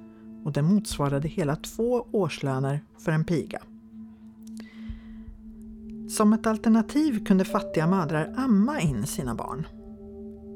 och 0.45 0.51
det 0.51 0.61
motsvarade 0.61 1.27
hela 1.27 1.55
två 1.55 2.07
årslöner 2.11 2.83
för 2.99 3.11
en 3.11 3.23
piga. 3.23 3.61
Som 6.09 6.33
ett 6.33 6.47
alternativ 6.47 7.25
kunde 7.25 7.45
fattiga 7.45 7.87
mödrar 7.87 8.33
amma 8.37 8.79
in 8.79 9.07
sina 9.07 9.35
barn. 9.35 9.67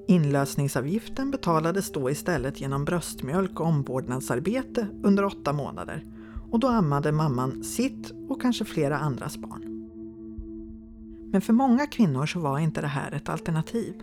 Inlösningsavgiften 0.07 1.31
betalades 1.31 1.91
då 1.91 2.09
istället 2.09 2.61
genom 2.61 2.85
bröstmjölk 2.85 3.59
och 3.59 3.67
omvårdnadsarbete 3.67 4.87
under 5.03 5.25
åtta 5.25 5.53
månader 5.53 6.05
och 6.51 6.59
då 6.59 6.67
ammade 6.67 7.11
mamman 7.11 7.63
sitt 7.63 8.11
och 8.29 8.41
kanske 8.41 8.65
flera 8.65 8.97
andras 8.97 9.37
barn. 9.37 9.72
Men 11.33 11.41
för 11.41 11.53
många 11.53 11.87
kvinnor 11.87 12.25
så 12.25 12.39
var 12.39 12.59
inte 12.59 12.81
det 12.81 12.87
här 12.87 13.11
ett 13.11 13.29
alternativ. 13.29 13.93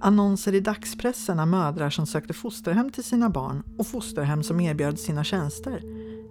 Annonser 0.00 0.54
i 0.54 0.60
dagspressen 0.60 1.40
av 1.40 1.48
mödrar 1.48 1.90
som 1.90 2.06
sökte 2.06 2.32
fosterhem 2.32 2.90
till 2.90 3.04
sina 3.04 3.30
barn 3.30 3.62
och 3.78 3.86
fosterhem 3.86 4.42
som 4.42 4.60
erbjöd 4.60 4.98
sina 4.98 5.24
tjänster 5.24 5.82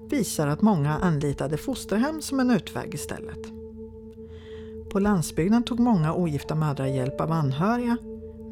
visar 0.09 0.47
att 0.47 0.61
många 0.61 0.97
anlitade 0.97 1.57
fosterhem 1.57 2.21
som 2.21 2.39
en 2.39 2.51
utväg 2.51 2.93
istället. 2.93 3.39
På 4.91 4.99
landsbygden 4.99 5.63
tog 5.63 5.79
många 5.79 6.13
ogifta 6.13 6.55
mödrar 6.55 6.85
hjälp 6.85 7.21
av 7.21 7.31
anhöriga 7.31 7.97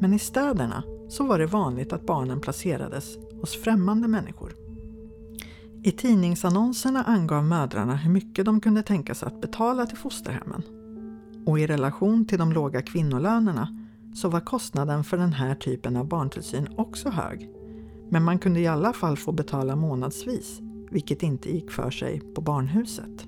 men 0.00 0.14
i 0.14 0.18
städerna 0.18 0.82
så 1.08 1.26
var 1.26 1.38
det 1.38 1.46
vanligt 1.46 1.92
att 1.92 2.06
barnen 2.06 2.40
placerades 2.40 3.16
hos 3.40 3.56
främmande 3.56 4.08
människor. 4.08 4.52
I 5.82 5.92
tidningsannonserna 5.92 7.02
angav 7.04 7.44
mödrarna 7.44 7.96
hur 7.96 8.10
mycket 8.10 8.44
de 8.44 8.60
kunde 8.60 8.82
tänka 8.82 9.14
sig 9.14 9.26
att 9.26 9.40
betala 9.40 9.86
till 9.86 9.98
fosterhemmen 9.98 10.62
och 11.46 11.58
i 11.58 11.66
relation 11.66 12.24
till 12.26 12.38
de 12.38 12.52
låga 12.52 12.82
kvinnolönerna 12.82 13.68
så 14.14 14.28
var 14.28 14.40
kostnaden 14.40 15.04
för 15.04 15.16
den 15.16 15.32
här 15.32 15.54
typen 15.54 15.96
av 15.96 16.08
barntillsyn 16.08 16.68
också 16.76 17.10
hög. 17.10 17.50
Men 18.10 18.22
man 18.22 18.38
kunde 18.38 18.60
i 18.60 18.66
alla 18.66 18.92
fall 18.92 19.16
få 19.16 19.32
betala 19.32 19.76
månadsvis, 19.76 20.60
vilket 20.90 21.22
inte 21.22 21.50
gick 21.54 21.70
för 21.70 21.90
sig 21.90 22.20
på 22.34 22.40
barnhuset. 22.40 23.26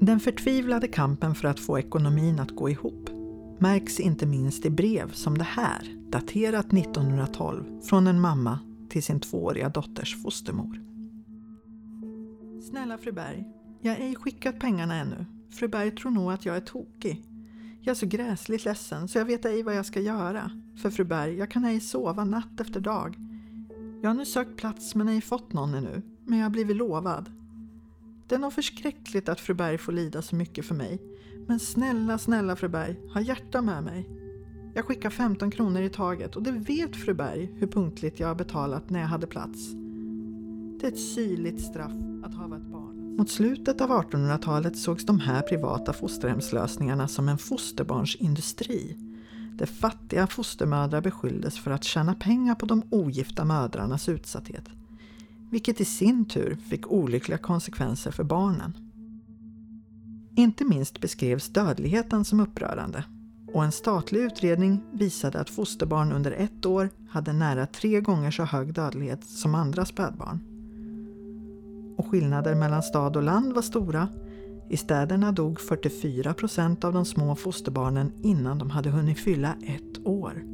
Den 0.00 0.20
förtvivlade 0.20 0.88
kampen 0.88 1.34
för 1.34 1.48
att 1.48 1.60
få 1.60 1.78
ekonomin 1.78 2.40
att 2.40 2.50
gå 2.50 2.70
ihop 2.70 3.10
märks 3.58 4.00
inte 4.00 4.26
minst 4.26 4.66
i 4.66 4.70
brev 4.70 5.12
som 5.12 5.38
det 5.38 5.44
här, 5.44 5.96
daterat 6.10 6.72
1912, 6.72 7.80
från 7.82 8.06
en 8.06 8.20
mamma 8.20 8.58
till 8.88 9.02
sin 9.02 9.20
tvååriga 9.20 9.68
dotters 9.68 10.22
fostermor. 10.22 10.80
Snälla 12.70 12.98
fru 12.98 13.12
Berg, 13.12 13.44
jag 13.80 13.92
har 13.92 14.00
ej 14.00 14.14
skickat 14.14 14.60
pengarna 14.60 14.94
ännu 14.94 15.26
Fru 15.52 15.68
Berg 15.68 15.90
tror 15.90 16.10
nog 16.10 16.32
att 16.32 16.46
jag 16.46 16.56
är 16.56 16.60
tokig. 16.60 17.24
Jag 17.80 17.90
är 17.90 17.94
så 17.94 18.06
gräsligt 18.06 18.64
ledsen 18.64 19.08
så 19.08 19.18
jag 19.18 19.24
vet 19.24 19.44
ej 19.44 19.62
vad 19.62 19.76
jag 19.76 19.86
ska 19.86 20.00
göra. 20.00 20.50
För 20.82 20.90
fru 20.90 21.04
Berg, 21.04 21.34
jag 21.34 21.50
kan 21.50 21.64
ej 21.64 21.80
sova 21.80 22.24
natt 22.24 22.60
efter 22.60 22.80
dag. 22.80 23.16
Jag 24.02 24.10
har 24.10 24.14
nu 24.14 24.26
sökt 24.26 24.56
plats 24.56 24.94
men 24.94 25.08
ej 25.08 25.20
fått 25.20 25.52
någon 25.52 25.74
ännu, 25.74 26.02
men 26.24 26.38
jag 26.38 26.44
har 26.44 26.50
blivit 26.50 26.76
lovad. 26.76 27.30
Det 28.28 28.34
är 28.34 28.38
nog 28.38 28.52
förskräckligt 28.52 29.28
att 29.28 29.40
fru 29.40 29.54
Berg 29.54 29.78
får 29.78 29.92
lida 29.92 30.22
så 30.22 30.36
mycket 30.36 30.64
för 30.64 30.74
mig. 30.74 31.02
Men 31.46 31.60
snälla, 31.60 32.18
snälla 32.18 32.56
fru 32.56 32.68
Berg, 32.68 32.96
ha 33.14 33.20
hjärta 33.20 33.62
med 33.62 33.84
mig. 33.84 34.08
Jag 34.74 34.84
skickar 34.84 35.10
15 35.10 35.50
kronor 35.50 35.82
i 35.82 35.90
taget 35.90 36.36
och 36.36 36.42
det 36.42 36.52
vet 36.52 36.96
fru 36.96 37.14
Berg 37.14 37.52
hur 37.54 37.66
punktligt 37.66 38.20
jag 38.20 38.28
har 38.28 38.34
betalat 38.34 38.90
när 38.90 39.00
jag 39.00 39.08
hade 39.08 39.26
plats. 39.26 39.72
Det 40.80 40.86
är 40.86 40.92
ett 40.92 41.00
syrligt 41.14 41.60
straff 41.60 41.92
att 42.24 42.34
hava 42.34 42.56
ett 42.56 42.66
barn. 42.66 42.91
Mot 43.18 43.30
slutet 43.30 43.80
av 43.80 43.90
1800-talet 43.90 44.78
sågs 44.78 45.06
de 45.06 45.20
här 45.20 45.42
privata 45.42 45.92
fosterhemslösningarna 45.92 47.08
som 47.08 47.28
en 47.28 47.38
fosterbarnsindustri 47.38 48.96
där 49.58 49.66
fattiga 49.66 50.26
fostermödrar 50.26 51.00
beskylldes 51.00 51.58
för 51.58 51.70
att 51.70 51.84
tjäna 51.84 52.14
pengar 52.14 52.54
på 52.54 52.66
de 52.66 52.82
ogifta 52.90 53.44
mödrarnas 53.44 54.08
utsatthet. 54.08 54.68
Vilket 55.50 55.80
i 55.80 55.84
sin 55.84 56.24
tur 56.24 56.56
fick 56.68 56.86
olyckliga 56.86 57.38
konsekvenser 57.38 58.10
för 58.10 58.24
barnen. 58.24 58.76
Inte 60.36 60.64
minst 60.64 61.00
beskrevs 61.00 61.48
dödligheten 61.48 62.24
som 62.24 62.40
upprörande 62.40 63.04
och 63.52 63.64
en 63.64 63.72
statlig 63.72 64.20
utredning 64.20 64.82
visade 64.92 65.40
att 65.40 65.50
fosterbarn 65.50 66.12
under 66.12 66.32
ett 66.32 66.66
år 66.66 66.90
hade 67.08 67.32
nära 67.32 67.66
tre 67.66 68.00
gånger 68.00 68.30
så 68.30 68.44
hög 68.44 68.74
dödlighet 68.74 69.24
som 69.24 69.54
andra 69.54 69.84
spädbarn. 69.84 70.51
Och 72.02 72.10
skillnader 72.10 72.54
mellan 72.54 72.82
stad 72.82 73.16
och 73.16 73.22
land 73.22 73.52
var 73.52 73.62
stora. 73.62 74.08
I 74.68 74.76
städerna 74.76 75.32
dog 75.32 75.60
44 75.60 76.34
procent 76.34 76.84
av 76.84 76.92
de 76.92 77.04
små 77.04 77.36
fosterbarnen 77.36 78.12
innan 78.22 78.58
de 78.58 78.70
hade 78.70 78.90
hunnit 78.90 79.18
fylla 79.18 79.54
ett 79.66 80.06
år. 80.06 80.44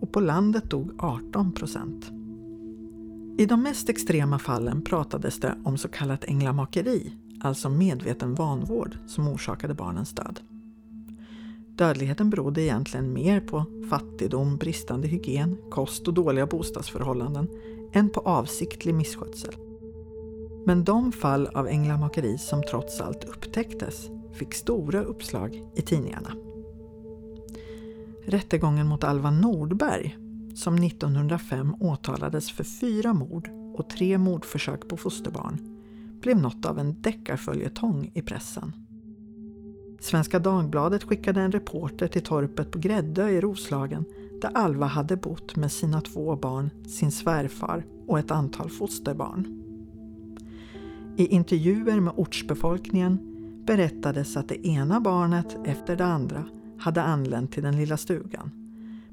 Och 0.00 0.12
på 0.12 0.20
landet 0.20 0.70
dog 0.70 0.90
18 0.98 1.52
procent. 1.52 2.10
I 3.38 3.46
de 3.46 3.62
mest 3.62 3.88
extrema 3.88 4.38
fallen 4.38 4.82
pratades 4.82 5.40
det 5.40 5.54
om 5.64 5.78
så 5.78 5.88
kallat 5.88 6.24
änglamakeri, 6.24 7.12
alltså 7.40 7.68
medveten 7.68 8.34
vanvård, 8.34 8.96
som 9.06 9.28
orsakade 9.28 9.74
barnens 9.74 10.12
död. 10.12 10.40
Dödligheten 11.76 12.30
berodde 12.30 12.62
egentligen 12.62 13.12
mer 13.12 13.40
på 13.40 13.64
fattigdom, 13.90 14.56
bristande 14.56 15.08
hygien, 15.08 15.58
kost 15.70 16.08
och 16.08 16.14
dåliga 16.14 16.46
bostadsförhållanden 16.46 17.48
än 17.92 18.10
på 18.10 18.20
avsiktlig 18.20 18.94
misskötsel. 18.94 19.54
Men 20.66 20.84
de 20.84 21.12
fall 21.12 21.46
av 21.46 21.68
änglamakeri 21.68 22.38
som 22.38 22.62
trots 22.62 23.00
allt 23.00 23.24
upptäcktes 23.24 24.08
fick 24.32 24.54
stora 24.54 25.02
uppslag 25.02 25.62
i 25.74 25.82
tidningarna. 25.82 26.32
Rättegången 28.24 28.86
mot 28.86 29.04
Alva 29.04 29.30
Nordberg, 29.30 30.16
som 30.54 30.74
1905 30.74 31.74
åtalades 31.80 32.50
för 32.50 32.64
fyra 32.64 33.12
mord 33.12 33.50
och 33.74 33.90
tre 33.90 34.18
mordförsök 34.18 34.88
på 34.88 34.96
fosterbarn, 34.96 35.58
blev 36.20 36.36
något 36.36 36.66
av 36.66 36.78
en 36.78 37.02
deckarföljetong 37.02 38.10
i 38.14 38.22
pressen. 38.22 38.72
Svenska 40.00 40.38
Dagbladet 40.38 41.02
skickade 41.02 41.40
en 41.40 41.52
reporter 41.52 42.08
till 42.08 42.22
torpet 42.22 42.70
på 42.70 42.78
Gräddö 42.78 43.28
i 43.28 43.40
Roslagen 43.40 44.04
där 44.40 44.50
Alva 44.54 44.86
hade 44.86 45.16
bott 45.16 45.56
med 45.56 45.72
sina 45.72 46.00
två 46.00 46.36
barn, 46.36 46.70
sin 46.86 47.12
svärfar 47.12 47.84
och 48.06 48.18
ett 48.18 48.30
antal 48.30 48.70
fosterbarn. 48.70 49.61
I 51.16 51.26
intervjuer 51.26 52.00
med 52.00 52.12
ortsbefolkningen 52.16 53.18
berättades 53.66 54.36
att 54.36 54.48
det 54.48 54.66
ena 54.66 55.00
barnet 55.00 55.56
efter 55.64 55.96
det 55.96 56.04
andra 56.04 56.44
hade 56.78 57.02
anlänt 57.02 57.52
till 57.52 57.62
den 57.62 57.76
lilla 57.76 57.96
stugan 57.96 58.50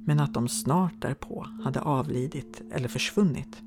men 0.05 0.19
att 0.19 0.33
de 0.33 0.47
snart 0.47 1.01
därpå 1.01 1.47
hade 1.63 1.81
avlidit 1.81 2.61
eller 2.71 2.87
försvunnit. 2.87 3.61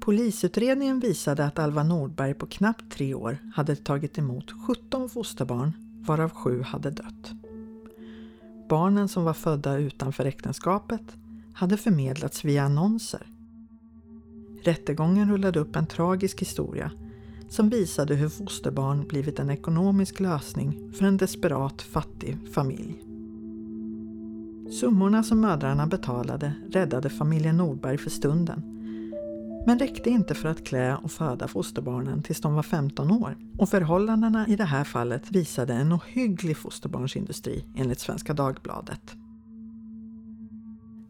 Polisutredningen 0.00 1.00
visade 1.00 1.44
att 1.44 1.58
Alva 1.58 1.82
Nordberg 1.82 2.34
på 2.34 2.46
knappt 2.46 2.90
tre 2.90 3.14
år 3.14 3.38
hade 3.54 3.76
tagit 3.76 4.18
emot 4.18 4.52
17 4.66 5.08
fosterbarn 5.08 5.72
varav 6.00 6.30
sju 6.30 6.62
hade 6.62 6.90
dött. 6.90 7.32
Barnen 8.68 9.08
som 9.08 9.24
var 9.24 9.34
födda 9.34 9.78
utanför 9.78 10.24
äktenskapet 10.24 11.16
hade 11.54 11.76
förmedlats 11.76 12.44
via 12.44 12.62
annonser. 12.62 13.26
Rättegången 14.66 15.30
rullade 15.30 15.60
upp 15.60 15.76
en 15.76 15.86
tragisk 15.86 16.40
historia 16.40 16.90
som 17.48 17.68
visade 17.68 18.14
hur 18.14 18.28
fosterbarn 18.28 19.06
blivit 19.08 19.38
en 19.38 19.50
ekonomisk 19.50 20.20
lösning 20.20 20.92
för 20.92 21.06
en 21.06 21.16
desperat 21.16 21.82
fattig 21.82 22.38
familj. 22.54 23.02
Summorna 24.80 25.22
som 25.22 25.40
mödrarna 25.40 25.86
betalade 25.86 26.52
räddade 26.70 27.10
familjen 27.10 27.56
Nordberg 27.56 27.98
för 27.98 28.10
stunden 28.10 28.62
men 29.66 29.78
räckte 29.78 30.10
inte 30.10 30.34
för 30.34 30.48
att 30.48 30.64
klä 30.64 30.96
och 30.96 31.10
föda 31.10 31.48
fosterbarnen 31.48 32.22
tills 32.22 32.40
de 32.40 32.54
var 32.54 32.62
15 32.62 33.10
år. 33.10 33.36
Och 33.58 33.68
förhållandena 33.68 34.48
i 34.48 34.56
det 34.56 34.64
här 34.64 34.84
fallet 34.84 35.32
visade 35.32 35.74
en 35.74 35.92
ohygglig 35.92 36.56
fosterbarnsindustri 36.56 37.64
enligt 37.76 38.00
Svenska 38.00 38.34
Dagbladet. 38.34 39.16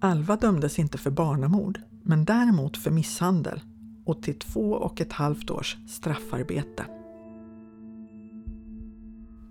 Alva 0.01 0.37
dömdes 0.37 0.79
inte 0.79 0.99
för 0.99 1.11
barnamord, 1.11 1.81
men 2.07 2.25
däremot 2.25 2.77
för 2.77 2.91
misshandel 2.91 3.61
och 4.05 4.23
till 4.23 4.39
två 4.39 4.71
och 4.73 5.01
ett 5.01 5.13
halvt 5.13 5.51
års 5.51 5.77
straffarbete. 5.87 6.85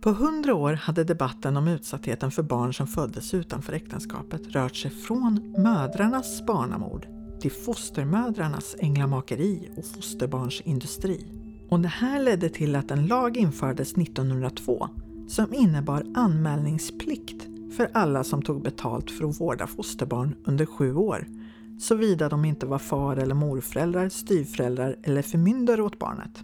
På 0.02 0.12
hundra 0.12 0.56
år 0.56 0.74
hade 0.74 1.04
debatten 1.04 1.58
om 1.58 1.68
utsattheten 1.68 2.32
för 2.32 2.44
barn 2.44 2.74
som 2.74 2.88
föddes 2.88 3.34
utanför 3.34 3.74
äktenskapet 3.74 4.48
rört 4.48 4.76
sig 4.76 4.92
från 4.92 5.54
mödrarnas 5.58 6.46
barnamord 6.46 7.08
till 7.42 7.52
fostermödrarnas 7.52 8.76
änglamakeri 8.80 9.70
och 9.78 9.86
fosterbarnsindustri. 9.86 11.26
Och 11.70 11.80
det 11.80 11.88
här 11.88 12.24
ledde 12.24 12.50
till 12.50 12.76
att 12.76 12.92
en 12.92 13.08
lag 13.08 13.38
infördes 13.38 13.94
1902 13.94 14.90
som 15.28 15.54
innebar 15.54 16.04
anmälningsplikt 16.16 17.48
för 17.78 17.90
alla 17.94 18.24
som 18.24 18.42
tog 18.42 18.62
betalt 18.62 19.12
för 19.12 19.30
att 19.30 19.42
vårda 19.42 19.68
fosterbarn 19.68 20.36
under 20.46 20.66
sju 20.66 20.96
år, 20.96 21.28
såvida 21.80 22.30
de 22.30 22.46
inte 22.46 22.66
var 22.66 22.80
far 22.80 23.18
eller 23.18 23.36
morföräldrar, 23.36 24.10
styvföräldrar 24.10 24.96
eller 25.04 25.22
förmyndare 25.22 25.84
åt 25.84 26.00
barnet. 26.00 26.44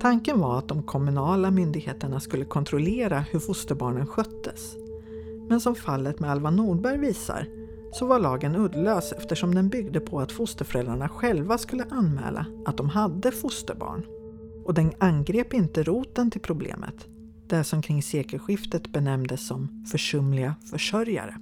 Tanken 0.00 0.40
var 0.40 0.58
att 0.58 0.68
de 0.68 0.82
kommunala 0.82 1.50
myndigheterna 1.50 2.20
skulle 2.20 2.44
kontrollera 2.44 3.20
hur 3.20 3.38
fosterbarnen 3.38 4.06
sköttes. 4.06 4.74
Men 5.48 5.60
som 5.60 5.74
fallet 5.74 6.20
med 6.20 6.30
Alva 6.30 6.50
Nordberg 6.50 6.98
visar 6.98 7.46
så 7.92 8.06
var 8.06 8.18
lagen 8.18 8.56
uddlös 8.56 9.12
eftersom 9.12 9.54
den 9.54 9.68
byggde 9.68 10.00
på 10.00 10.20
att 10.20 10.32
fosterföräldrarna 10.32 11.08
själva 11.08 11.58
skulle 11.58 11.84
anmäla 11.90 12.46
att 12.66 12.76
de 12.76 12.88
hade 12.88 13.32
fosterbarn. 13.32 14.02
Och 14.64 14.74
den 14.74 14.92
angrep 14.98 15.54
inte 15.54 15.82
roten 15.82 16.30
till 16.30 16.40
problemet, 16.40 17.06
det 17.46 17.64
som 17.64 17.82
kring 17.82 18.02
sekelskiftet 18.02 18.92
benämndes 18.92 19.46
som 19.46 19.84
försumliga 19.90 20.54
försörjare. 20.70 21.34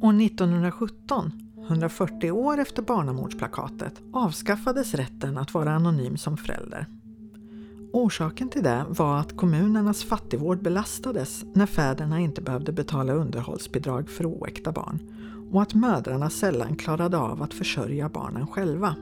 År 0.00 0.22
1917, 0.22 1.32
140 1.66 2.30
år 2.30 2.58
efter 2.58 2.82
barnamordsplakatet, 2.82 4.02
avskaffades 4.12 4.94
rätten 4.94 5.38
att 5.38 5.54
vara 5.54 5.72
anonym 5.72 6.16
som 6.16 6.36
förälder. 6.36 6.86
Orsaken 7.92 8.48
till 8.48 8.62
det 8.62 8.84
var 8.88 9.18
att 9.18 9.36
kommunernas 9.36 10.04
fattigvård 10.04 10.62
belastades 10.62 11.44
när 11.52 11.66
fäderna 11.66 12.20
inte 12.20 12.42
behövde 12.42 12.72
betala 12.72 13.12
underhållsbidrag 13.12 14.08
för 14.10 14.26
oäkta 14.26 14.72
barn 14.72 14.98
och 15.52 15.62
att 15.62 15.74
mödrarna 15.74 16.30
sällan 16.30 16.76
klarade 16.76 17.18
av 17.18 17.42
att 17.42 17.54
försörja 17.54 18.08
barnen 18.08 18.46
själva. 18.46 18.96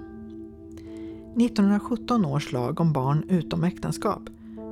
1917 1.36 2.24
års 2.24 2.52
lag 2.52 2.80
om 2.80 2.92
barn 2.92 3.24
utom 3.28 3.64
äktenskap 3.64 4.22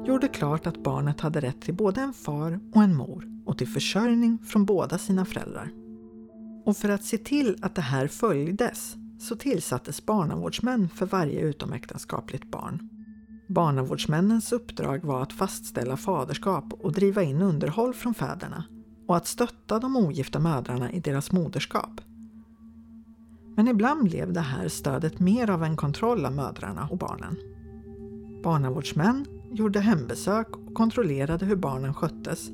gjorde 0.07 0.29
klart 0.29 0.67
att 0.67 0.83
barnet 0.83 1.21
hade 1.21 1.41
rätt 1.41 1.61
till 1.61 1.75
både 1.75 2.01
en 2.01 2.13
far 2.13 2.61
och 2.75 2.83
en 2.83 2.97
mor 2.97 3.43
och 3.47 3.59
till 3.59 3.69
försörjning 3.69 4.39
från 4.47 4.65
båda 4.65 4.99
sina 4.99 5.25
föräldrar. 5.25 5.80
Och 6.65 6.77
för 6.77 6.89
att 6.89 7.05
se 7.05 7.19
till 7.19 7.57
att 7.63 7.75
det 7.75 7.83
här 7.83 8.07
följdes 8.07 8.97
så 9.19 9.37
tillsattes 9.37 10.07
barnavårdsmän 10.07 10.89
för 10.89 11.07
varje 11.07 11.41
utomäktenskapligt 11.41 12.51
barn. 12.51 12.89
Barnavårdsmännens 13.47 14.53
uppdrag 14.53 15.05
var 15.05 15.23
att 15.23 15.33
fastställa 15.33 15.97
faderskap 15.97 16.73
och 16.73 16.93
driva 16.93 17.23
in 17.23 17.43
underhåll 17.43 17.95
från 17.95 18.15
fäderna 18.15 18.65
och 19.07 19.17
att 19.17 19.27
stötta 19.27 19.79
de 19.79 19.97
ogifta 19.97 20.39
mödrarna 20.39 20.93
i 20.93 21.01
deras 21.01 21.33
moderskap. 21.33 22.01
Men 23.57 23.69
ibland 23.69 24.05
blev 24.05 24.33
det 24.33 24.41
här 24.41 24.69
stödet 24.69 25.21
mer 25.21 25.51
av 25.51 25.65
en 25.65 25.77
kontroll 25.77 26.27
av 26.27 26.33
mödrarna 26.33 26.89
och 26.91 26.99
barnen. 26.99 27.37
Barnavårdsmän 28.43 29.27
gjorde 29.53 29.81
hembesök 29.81 30.57
och 30.57 30.75
kontrollerade 30.75 31.47
hur 31.47 31.57
barnen 31.57 31.95
sköttes 31.95 32.51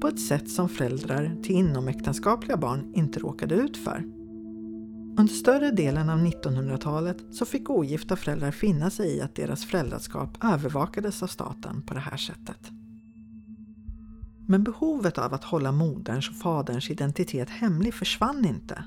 på 0.00 0.08
ett 0.08 0.20
sätt 0.20 0.50
som 0.50 0.68
föräldrar 0.68 1.36
till 1.42 1.54
inomäktenskapliga 1.56 2.56
barn 2.56 2.92
inte 2.94 3.20
råkade 3.20 3.54
ut 3.54 3.76
för. 3.76 4.04
Under 5.18 5.34
större 5.34 5.70
delen 5.70 6.10
av 6.10 6.18
1900-talet 6.18 7.16
så 7.30 7.44
fick 7.44 7.70
ogifta 7.70 8.16
föräldrar 8.16 8.50
finna 8.50 8.90
sig 8.90 9.16
i 9.16 9.20
att 9.20 9.34
deras 9.34 9.64
föräldraskap 9.64 10.44
övervakades 10.44 11.22
av 11.22 11.26
staten 11.26 11.82
på 11.82 11.94
det 11.94 12.00
här 12.00 12.16
sättet. 12.16 12.70
Men 14.46 14.64
behovet 14.64 15.18
av 15.18 15.34
att 15.34 15.44
hålla 15.44 15.72
moderns 15.72 16.28
och 16.28 16.36
faderns 16.36 16.90
identitet 16.90 17.50
hemlig 17.50 17.94
försvann 17.94 18.44
inte. 18.44 18.84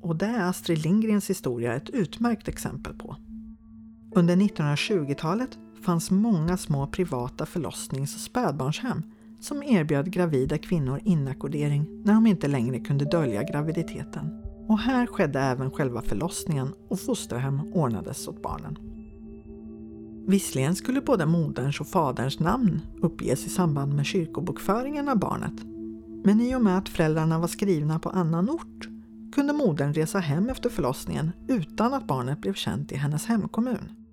Och 0.00 0.16
det 0.16 0.26
är 0.26 0.48
Astrid 0.48 0.78
Lindgrens 0.78 1.30
historia 1.30 1.74
ett 1.74 1.90
utmärkt 1.90 2.48
exempel 2.48 2.94
på. 2.94 3.16
Under 4.14 4.36
1920-talet 4.36 5.58
fanns 5.82 6.10
många 6.10 6.56
små 6.56 6.86
privata 6.86 7.46
förlossnings 7.46 8.14
och 8.14 8.20
spädbarnshem 8.20 9.02
som 9.44 9.62
erbjöd 9.62 10.10
gravida 10.10 10.58
kvinnor 10.58 11.00
inackordering 11.04 12.02
när 12.04 12.14
de 12.14 12.26
inte 12.26 12.48
längre 12.48 12.78
kunde 12.78 13.04
dölja 13.04 13.42
graviditeten 13.42 14.42
Och 14.68 14.78
här 14.78 15.06
skedde 15.06 15.40
även 15.40 15.70
själva 15.70 16.02
förlossningen 16.02 16.74
och 16.88 17.00
fosterhem 17.00 17.60
ordnades 17.72 18.28
åt 18.28 18.42
barnen. 18.42 18.78
Visserligen 20.26 20.74
skulle 20.74 21.00
både 21.00 21.26
moderns 21.26 21.80
och 21.80 21.86
faderns 21.86 22.40
namn 22.40 22.80
uppges 23.02 23.46
i 23.46 23.48
samband 23.48 23.94
med 23.94 24.06
kyrkobokföringen 24.06 25.08
av 25.08 25.18
barnet. 25.18 25.64
Men 26.24 26.40
i 26.40 26.54
och 26.54 26.62
med 26.62 26.78
att 26.78 26.88
föräldrarna 26.88 27.38
var 27.38 27.48
skrivna 27.48 27.98
på 27.98 28.08
annan 28.08 28.50
ort 28.50 28.88
kunde 29.32 29.52
modern 29.52 29.92
resa 29.92 30.18
hem 30.18 30.48
efter 30.48 30.70
förlossningen 30.70 31.32
utan 31.48 31.94
att 31.94 32.06
barnet 32.06 32.40
blev 32.40 32.54
känt 32.54 32.92
i 32.92 32.96
hennes 32.96 33.26
hemkommun. 33.26 34.03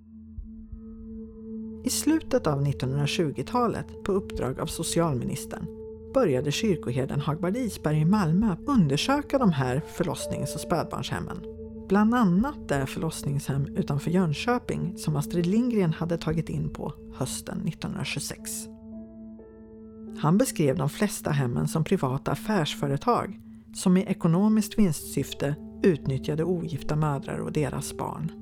I 1.84 1.90
slutet 1.90 2.46
av 2.46 2.66
1920-talet, 2.66 3.86
på 4.04 4.12
uppdrag 4.12 4.60
av 4.60 4.66
socialministern, 4.66 5.66
började 6.14 6.52
kyrkoherden 6.52 7.20
Hagbard 7.20 7.56
Isberg 7.56 7.98
i 8.00 8.04
Malmö 8.04 8.56
undersöka 8.66 9.38
de 9.38 9.52
här 9.52 9.82
förlossnings 9.88 10.54
och 10.54 10.60
spädbarnshemmen. 10.60 11.42
Bland 11.88 12.14
annat 12.14 12.68
det 12.68 12.86
förlossningshem 12.86 13.66
utanför 13.76 14.10
Jönköping 14.10 14.94
som 14.96 15.16
Astrid 15.16 15.46
Lindgren 15.46 15.92
hade 15.92 16.18
tagit 16.18 16.48
in 16.48 16.70
på 16.70 16.92
hösten 17.14 17.68
1926. 17.68 18.50
Han 20.18 20.38
beskrev 20.38 20.76
de 20.76 20.88
flesta 20.88 21.30
hemmen 21.30 21.68
som 21.68 21.84
privata 21.84 22.30
affärsföretag 22.30 23.40
som 23.74 23.96
i 23.96 24.02
ekonomiskt 24.02 24.78
vinstsyfte 24.78 25.54
utnyttjade 25.82 26.44
ogifta 26.44 26.96
mödrar 26.96 27.38
och 27.38 27.52
deras 27.52 27.96
barn. 27.96 28.41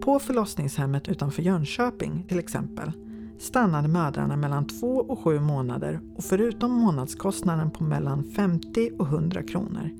På 0.00 0.18
förlossningshemmet 0.18 1.08
utanför 1.08 1.42
Jönköping 1.42 2.24
till 2.28 2.38
exempel 2.38 2.92
stannade 3.38 3.88
mödrarna 3.88 4.36
mellan 4.36 4.66
två 4.66 4.96
och 4.96 5.18
sju 5.18 5.40
månader 5.40 6.00
och 6.16 6.24
förutom 6.24 6.72
månadskostnaden 6.72 7.70
på 7.70 7.84
mellan 7.84 8.24
50 8.24 8.90
och 8.98 9.06
100 9.06 9.42
kronor 9.42 9.90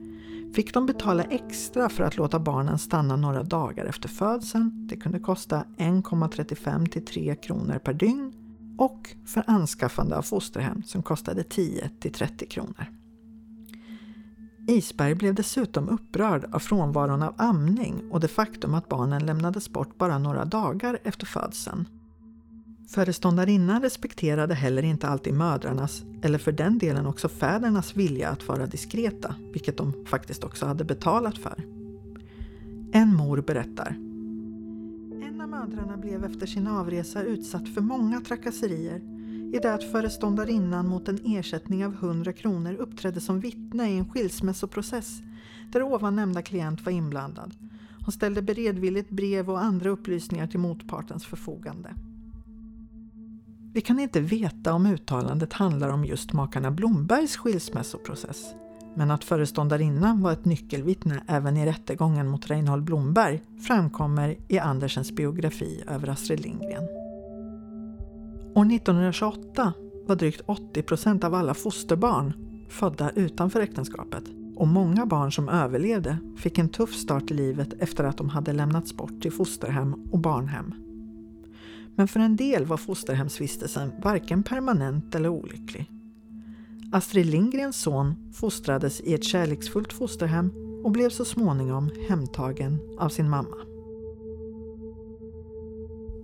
fick 0.56 0.74
de 0.74 0.86
betala 0.86 1.22
extra 1.22 1.88
för 1.88 2.04
att 2.04 2.16
låta 2.16 2.38
barnen 2.38 2.78
stanna 2.78 3.16
några 3.16 3.42
dagar 3.42 3.84
efter 3.84 4.08
födseln. 4.08 4.86
Det 4.86 4.96
kunde 4.96 5.18
kosta 5.18 5.64
1,35 5.76 6.88
till 6.88 7.04
3 7.04 7.36
kronor 7.36 7.78
per 7.78 7.94
dygn 7.94 8.32
och 8.78 9.10
för 9.24 9.44
anskaffande 9.46 10.16
av 10.16 10.22
fosterhem 10.22 10.82
som 10.82 11.02
kostade 11.02 11.42
10 11.42 11.90
till 12.00 12.12
30 12.12 12.46
kronor. 12.46 12.86
Isberg 14.68 15.14
blev 15.14 15.34
dessutom 15.34 15.88
upprörd 15.88 16.44
av 16.52 16.58
frånvaron 16.58 17.22
av 17.22 17.34
amning 17.38 18.02
och 18.10 18.20
det 18.20 18.28
faktum 18.28 18.74
att 18.74 18.88
barnen 18.88 19.26
lämnades 19.26 19.70
bort 19.70 19.98
bara 19.98 20.18
några 20.18 20.44
dagar 20.44 20.98
efter 21.04 21.26
födseln. 21.26 21.88
Föreståndarinnan 22.88 23.82
respekterade 23.82 24.54
heller 24.54 24.82
inte 24.82 25.08
alltid 25.08 25.34
mödrarnas, 25.34 26.04
eller 26.22 26.38
för 26.38 26.52
den 26.52 26.78
delen 26.78 27.06
också 27.06 27.28
fädernas 27.28 27.96
vilja 27.96 28.28
att 28.28 28.48
vara 28.48 28.66
diskreta, 28.66 29.34
vilket 29.52 29.76
de 29.76 30.04
faktiskt 30.06 30.44
också 30.44 30.66
hade 30.66 30.84
betalat 30.84 31.38
för. 31.38 31.64
En 32.92 33.14
mor 33.14 33.40
berättar. 33.40 33.88
En 35.22 35.40
av 35.40 35.48
mödrarna 35.48 35.96
blev 35.96 36.24
efter 36.24 36.46
sin 36.46 36.66
avresa 36.66 37.22
utsatt 37.22 37.68
för 37.68 37.80
många 37.80 38.20
trakasserier 38.20 39.15
i 39.56 39.58
det 39.58 39.74
att 39.74 39.84
föreståndarinnan 39.84 40.88
mot 40.88 41.08
en 41.08 41.18
ersättning 41.24 41.86
av 41.86 41.94
100 41.94 42.32
kronor 42.32 42.74
uppträdde 42.74 43.20
som 43.20 43.40
vittne 43.40 43.90
i 43.90 43.98
en 43.98 44.08
skilsmässoprocess 44.08 45.22
där 45.72 45.82
ovan 45.82 46.16
nämnda 46.16 46.42
klient 46.42 46.84
var 46.84 46.92
inblandad. 46.92 47.54
Hon 48.04 48.12
ställde 48.12 48.42
beredvilligt 48.42 49.10
brev 49.10 49.50
och 49.50 49.62
andra 49.62 49.90
upplysningar 49.90 50.46
till 50.46 50.60
motpartens 50.60 51.26
förfogande. 51.26 51.94
Vi 53.72 53.80
kan 53.80 53.98
inte 53.98 54.20
veta 54.20 54.72
om 54.72 54.86
uttalandet 54.86 55.52
handlar 55.52 55.88
om 55.88 56.04
just 56.04 56.32
makarna 56.32 56.70
Blombergs 56.70 57.36
skilsmässoprocess. 57.36 58.54
Men 58.94 59.10
att 59.10 59.24
föreståndarinnan 59.24 60.22
var 60.22 60.32
ett 60.32 60.44
nyckelvittne 60.44 61.22
även 61.26 61.56
i 61.56 61.66
rättegången 61.66 62.28
mot 62.28 62.46
Reinhold 62.46 62.84
Blomberg 62.84 63.42
framkommer 63.66 64.36
i 64.48 64.58
Andersens 64.58 65.12
biografi 65.12 65.82
över 65.86 66.08
Astrid 66.08 66.40
Lindgren. 66.40 67.05
År 68.56 68.72
1928 68.72 69.72
var 70.06 70.16
drygt 70.16 70.40
80 70.46 70.82
procent 70.82 71.24
av 71.24 71.34
alla 71.34 71.54
fosterbarn 71.54 72.32
födda 72.68 73.10
utanför 73.10 73.60
äktenskapet 73.60 74.24
och 74.56 74.68
många 74.68 75.06
barn 75.06 75.32
som 75.32 75.48
överlevde 75.48 76.18
fick 76.36 76.58
en 76.58 76.68
tuff 76.68 76.94
start 76.94 77.30
i 77.30 77.34
livet 77.34 77.72
efter 77.78 78.04
att 78.04 78.18
de 78.18 78.28
hade 78.28 78.52
lämnats 78.52 78.96
bort 78.96 79.22
till 79.22 79.32
fosterhem 79.32 79.94
och 80.12 80.18
barnhem. 80.18 80.74
Men 81.94 82.08
för 82.08 82.20
en 82.20 82.36
del 82.36 82.64
var 82.64 82.76
fosterhemsvistelsen 82.76 83.92
varken 84.02 84.42
permanent 84.42 85.14
eller 85.14 85.28
olycklig. 85.28 85.90
Astrid 86.92 87.26
Lindgrens 87.26 87.76
son 87.76 88.14
fostrades 88.32 89.00
i 89.00 89.14
ett 89.14 89.24
kärleksfullt 89.24 89.92
fosterhem 89.92 90.52
och 90.84 90.92
blev 90.92 91.10
så 91.10 91.24
småningom 91.24 91.90
hemtagen 92.08 92.78
av 92.98 93.08
sin 93.08 93.30
mamma. 93.30 93.75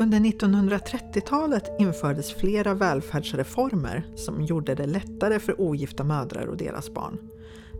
Under 0.03 0.21
1930-talet 0.21 1.65
infördes 1.79 2.33
flera 2.35 2.75
välfärdsreformer 2.75 4.07
som 4.17 4.43
gjorde 4.43 4.75
det 4.75 4.87
lättare 4.87 5.38
för 5.38 5.61
ogifta 5.61 6.05
mödrar 6.05 6.47
och 6.47 6.57
deras 6.57 6.95
barn. 6.95 7.19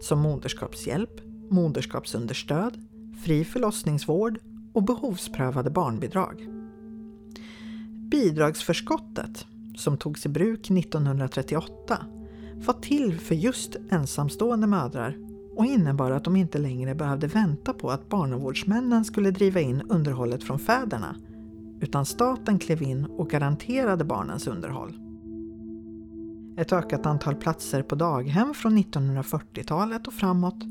Som 0.01 0.19
moderskapshjälp, 0.19 1.11
moderskapsunderstöd, 1.51 2.79
fri 3.25 3.45
förlossningsvård 3.45 4.39
och 4.73 4.83
behovsprövade 4.83 5.71
barnbidrag. 5.71 6.49
Bidragsförskottet, 8.11 9.47
som 9.77 9.97
togs 9.97 10.27
i 10.27 10.29
bruk 10.29 10.71
1938, 10.71 12.07
var 12.67 12.75
till 12.75 13.21
för 13.21 13.35
just 13.35 13.77
ensamstående 13.91 14.67
mödrar 14.67 15.17
och 15.57 15.65
innebar 15.65 16.11
att 16.11 16.25
de 16.25 16.37
inte 16.37 16.59
längre 16.59 16.95
behövde 16.95 17.27
vänta 17.27 17.73
på 17.73 17.91
att 17.91 18.09
barnavårdsmännen 18.09 19.05
skulle 19.05 19.31
driva 19.31 19.61
in 19.61 19.83
underhållet 19.89 20.45
från 20.45 20.59
fäderna, 20.59 21.17
utan 21.83 22.07
staten 22.07 22.59
klev 22.59 22.83
in 22.83 23.05
och 23.05 23.31
garanterade 23.31 24.05
barnens 24.05 24.47
underhåll. 24.47 24.99
Ett 26.57 26.73
ökat 26.73 27.07
antal 27.07 27.35
platser 27.35 27.83
på 27.83 27.95
daghem 27.95 28.55
från 28.55 28.79
1940-talet 28.79 30.07
och 30.07 30.15
framåt 30.15 30.65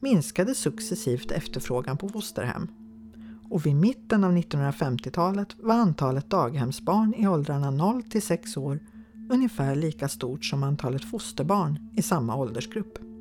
minskade 0.00 0.54
successivt 0.54 1.30
efterfrågan 1.30 1.96
på 1.96 2.08
fosterhem 2.08 2.68
och 3.52 3.66
vid 3.66 3.76
mitten 3.76 4.24
av 4.24 4.32
1950-talet 4.36 5.56
var 5.58 5.74
antalet 5.74 6.30
daghemsbarn 6.30 7.14
i 7.14 7.28
åldrarna 7.28 7.70
0 7.70 8.02
till 8.02 8.22
6 8.22 8.56
år 8.56 8.78
ungefär 9.30 9.74
lika 9.74 10.08
stort 10.08 10.44
som 10.44 10.62
antalet 10.62 11.04
fosterbarn 11.04 11.78
i 11.96 12.02
samma 12.02 12.36
åldersgrupp. 12.36 13.11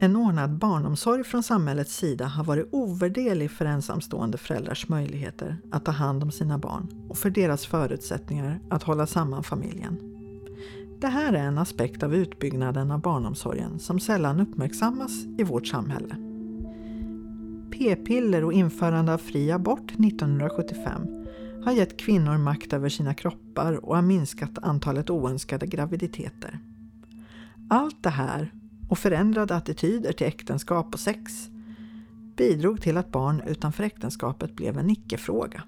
En 0.00 0.16
ordnad 0.16 0.58
barnomsorg 0.58 1.24
från 1.24 1.42
samhällets 1.42 1.96
sida 1.96 2.26
har 2.26 2.44
varit 2.44 2.68
ovärderlig 2.72 3.50
för 3.50 3.64
ensamstående 3.64 4.38
föräldrars 4.38 4.88
möjligheter 4.88 5.56
att 5.70 5.84
ta 5.84 5.92
hand 5.92 6.22
om 6.22 6.30
sina 6.30 6.58
barn 6.58 6.88
och 7.08 7.18
för 7.18 7.30
deras 7.30 7.66
förutsättningar 7.66 8.60
att 8.70 8.82
hålla 8.82 9.06
samman 9.06 9.44
familjen. 9.44 9.98
Det 11.00 11.08
här 11.08 11.32
är 11.32 11.44
en 11.44 11.58
aspekt 11.58 12.02
av 12.02 12.14
utbyggnaden 12.14 12.90
av 12.90 13.00
barnomsorgen 13.00 13.78
som 13.78 14.00
sällan 14.00 14.40
uppmärksammas 14.40 15.24
i 15.38 15.44
vårt 15.44 15.66
samhälle 15.66 16.28
p-piller 17.78 18.44
och 18.44 18.52
införande 18.52 19.14
av 19.14 19.18
fri 19.18 19.52
abort 19.52 19.90
1975 19.90 21.26
har 21.64 21.72
gett 21.72 21.96
kvinnor 21.96 22.38
makt 22.38 22.72
över 22.72 22.88
sina 22.88 23.14
kroppar 23.14 23.84
och 23.84 23.94
har 23.94 24.02
minskat 24.02 24.58
antalet 24.62 25.10
oönskade 25.10 25.66
graviditeter. 25.66 26.58
Allt 27.70 28.02
det 28.02 28.10
här 28.10 28.52
och 28.88 28.98
förändrade 28.98 29.56
attityder 29.56 30.12
till 30.12 30.26
äktenskap 30.26 30.94
och 30.94 31.00
sex 31.00 31.48
bidrog 32.36 32.80
till 32.80 32.96
att 32.96 33.12
barn 33.12 33.42
utanför 33.46 33.84
äktenskapet 33.84 34.56
blev 34.56 34.78
en 34.78 34.90
icke-fråga. 34.90 35.62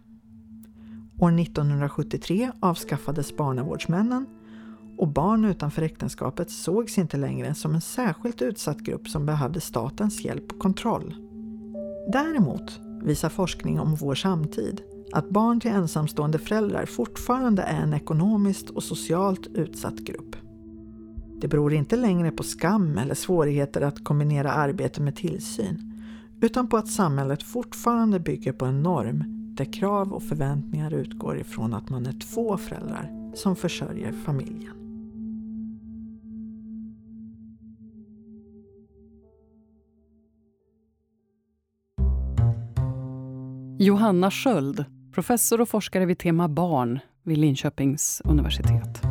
År 1.19 1.41
1973 1.41 2.51
avskaffades 2.61 3.37
barnavårdsmännen 3.37 4.27
och 4.99 5.09
barn 5.09 5.45
utanför 5.45 5.83
äktenskapet 5.83 6.51
sågs 6.51 6.99
inte 6.99 7.17
längre 7.17 7.55
som 7.55 7.75
en 7.75 7.81
särskilt 7.81 8.43
utsatt 8.43 8.79
grupp 8.79 9.09
som 9.09 9.27
behövde 9.27 9.61
statens 9.61 10.25
hjälp 10.25 10.53
och 10.53 10.59
kontroll. 10.59 11.15
Däremot 12.13 12.81
visar 13.03 13.29
forskning 13.29 13.81
om 13.81 13.95
vår 13.95 14.15
samtid 14.15 14.83
att 15.13 15.31
barn 15.31 15.61
till 15.61 15.71
ensamstående 15.71 16.39
föräldrar 16.39 16.87
fortfarande 16.87 17.63
är 17.63 17.83
en 17.83 17.95
ekonomiskt 17.95 18.71
och 18.71 18.83
socialt 18.83 19.47
utsatt 19.47 19.99
grupp. 19.99 20.37
Det 21.41 21.49
beror 21.49 21.73
inte 21.73 21.97
längre 21.97 22.31
på 22.31 22.43
skam 22.43 22.99
eller 22.99 23.15
svårigheter 23.15 23.81
att 23.81 24.05
kombinera 24.05 24.53
arbete 24.53 25.03
med 25.03 25.17
tillsyn, 25.17 26.03
utan 26.41 26.69
på 26.69 26.77
att 26.77 26.89
samhället 26.89 27.43
fortfarande 27.43 28.21
bygger 28.21 28.53
på 28.53 28.65
en 28.65 28.83
norm 28.83 29.25
där 29.57 29.73
krav 29.73 30.13
och 30.13 30.23
förväntningar 30.23 30.95
utgår 30.95 31.39
ifrån 31.39 31.75
att 31.75 31.91
man 31.91 32.07
är 32.07 32.13
två 32.13 32.57
föräldrar 32.57 33.33
som 33.35 33.57
försörjer 33.57 34.13
familjen. 34.13 34.77
Johanna 43.79 44.31
Sköld, 44.31 44.85
professor 45.13 45.61
och 45.61 45.69
forskare 45.69 46.07
vid 46.07 46.19
tema 46.19 46.49
barn 46.49 46.99
vid 47.23 47.39
Linköpings 47.39 48.23
universitet. 48.25 49.10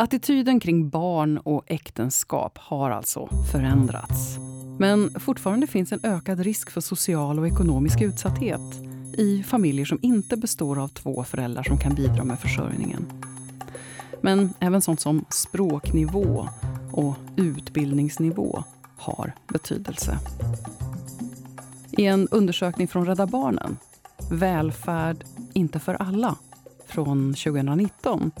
Attityden 0.00 0.60
kring 0.60 0.88
barn 0.88 1.38
och 1.38 1.64
äktenskap 1.66 2.58
har 2.58 2.90
alltså 2.90 3.28
förändrats. 3.52 4.38
Men 4.78 5.20
fortfarande 5.20 5.66
finns 5.66 5.92
en 5.92 6.00
ökad 6.02 6.40
risk 6.40 6.70
för 6.70 6.80
social 6.80 7.38
och 7.38 7.48
ekonomisk 7.48 8.00
utsatthet 8.00 8.60
i 9.16 9.42
familjer 9.42 9.84
som 9.84 9.98
inte 10.02 10.36
består 10.36 10.82
av 10.82 10.88
två 10.88 11.24
föräldrar 11.24 11.62
som 11.62 11.78
kan 11.78 11.94
bidra 11.94 12.24
med 12.24 12.40
försörjningen. 12.40 13.06
Men 14.20 14.54
även 14.60 14.82
sånt 14.82 15.00
som 15.00 15.24
språknivå 15.30 16.48
och 16.92 17.14
utbildningsnivå 17.36 18.64
har 18.96 19.32
betydelse. 19.48 20.18
I 21.90 22.06
en 22.06 22.28
undersökning 22.30 22.88
från 22.88 23.06
Rädda 23.06 23.26
Barnen, 23.26 23.76
Välfärd 24.30 25.24
inte 25.52 25.78
för 25.80 25.94
alla, 25.94 26.36
från 26.86 27.34
2019 27.34 28.32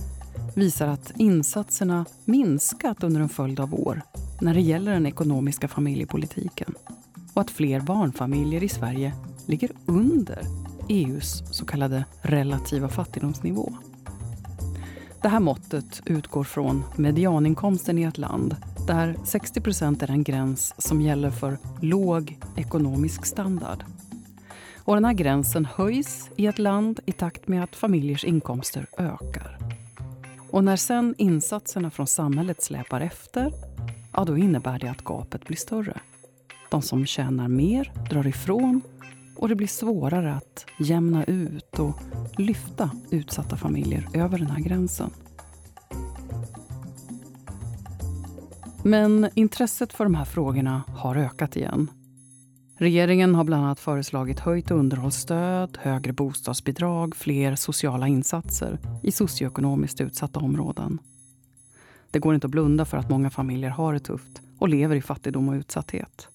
visar 0.54 0.88
att 0.88 1.12
insatserna 1.16 2.06
minskat 2.24 3.02
under 3.02 3.20
en 3.20 3.28
följd 3.28 3.60
av 3.60 3.74
år 3.74 4.02
när 4.40 4.54
det 4.54 4.60
gäller 4.60 4.92
den 4.92 5.06
ekonomiska 5.06 5.68
familjepolitiken 5.68 6.74
och 7.34 7.40
att 7.40 7.50
fler 7.50 7.80
barnfamiljer 7.80 8.62
i 8.62 8.68
Sverige 8.68 9.12
ligger 9.46 9.70
under 9.86 10.38
EUs 10.88 11.42
så 11.50 11.64
kallade 11.64 12.04
relativa 12.22 12.88
fattigdomsnivå. 12.88 13.72
Det 15.22 15.28
här 15.28 15.40
måttet 15.40 16.02
utgår 16.04 16.44
från 16.44 16.84
medianinkomsten 16.96 17.98
i 17.98 18.02
ett 18.02 18.18
land 18.18 18.56
där 18.86 19.16
60 19.24 19.60
är 20.02 20.06
den 20.06 20.22
gräns 20.22 20.74
som 20.78 21.00
gäller 21.00 21.30
för 21.30 21.58
låg 21.80 22.38
ekonomisk 22.56 23.26
standard. 23.26 23.84
Och 24.84 24.94
den 24.94 25.04
här 25.04 25.12
gränsen 25.12 25.64
höjs 25.64 26.30
i 26.36 26.46
ett 26.46 26.58
land 26.58 27.00
i 27.06 27.12
takt 27.12 27.48
med 27.48 27.64
att 27.64 27.76
familjers 27.76 28.24
inkomster 28.24 28.86
ökar. 28.98 29.59
Och 30.52 30.64
när 30.64 30.76
sen 30.76 31.14
insatserna 31.18 31.90
från 31.90 32.06
samhället 32.06 32.62
släpar 32.62 33.00
efter, 33.00 33.52
ja 34.12 34.24
då 34.24 34.38
innebär 34.38 34.78
det 34.78 34.88
att 34.88 35.04
gapet 35.04 35.44
blir 35.44 35.56
större. 35.56 36.00
De 36.70 36.82
som 36.82 37.06
tjänar 37.06 37.48
mer 37.48 37.92
drar 38.10 38.26
ifrån 38.26 38.82
och 39.36 39.48
det 39.48 39.54
blir 39.54 39.66
svårare 39.66 40.34
att 40.34 40.66
jämna 40.78 41.24
ut 41.24 41.78
och 41.78 42.00
lyfta 42.38 42.90
utsatta 43.10 43.56
familjer 43.56 44.08
över 44.14 44.38
den 44.38 44.50
här 44.50 44.60
gränsen. 44.60 45.10
Men 48.84 49.30
intresset 49.34 49.92
för 49.92 50.04
de 50.04 50.14
här 50.14 50.24
frågorna 50.24 50.82
har 50.88 51.16
ökat 51.16 51.56
igen. 51.56 51.90
Regeringen 52.80 53.34
har 53.34 53.44
bland 53.44 53.64
annat 53.64 53.80
föreslagit 53.80 54.40
höjt 54.40 54.70
underhållsstöd, 54.70 55.78
högre 55.82 56.12
bostadsbidrag, 56.12 57.16
fler 57.16 57.54
sociala 57.54 58.08
insatser 58.08 58.78
i 59.02 59.12
socioekonomiskt 59.12 60.00
utsatta 60.00 60.40
områden. 60.40 60.98
Det 62.10 62.18
går 62.18 62.34
inte 62.34 62.46
att 62.46 62.50
blunda 62.50 62.84
för 62.84 62.96
att 62.96 63.10
många 63.10 63.30
familjer 63.30 63.70
har 63.70 63.92
det 63.92 64.00
tufft 64.00 64.42
och 64.58 64.68
lever 64.68 64.96
i 64.96 65.02
fattigdom 65.02 65.48
och 65.48 65.54
utsatthet. 65.54 66.28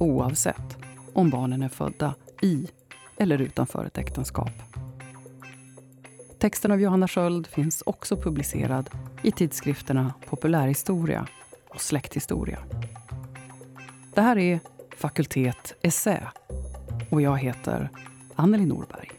Oavsett 0.00 0.76
om 1.12 1.30
barnen 1.30 1.62
är 1.62 1.68
födda 1.68 2.14
i 2.42 2.68
eller 3.16 3.40
utanför 3.40 3.84
ett 3.84 3.98
äktenskap. 3.98 4.52
Texten 6.38 6.72
av 6.72 6.80
Johanna 6.80 7.08
Sköld 7.08 7.46
finns 7.46 7.82
också 7.86 8.16
publicerad 8.16 8.90
i 9.22 9.32
tidskrifterna 9.32 10.14
Populärhistoria 10.26 11.26
och 11.68 11.80
Släkthistoria. 11.80 12.58
Det 14.14 14.20
här 14.20 14.38
är 14.38 14.60
Fakultet 15.00 15.74
Essä 15.82 16.32
och 17.10 17.22
jag 17.22 17.38
heter 17.38 17.88
Anneli 18.34 18.66
Norberg. 18.66 19.10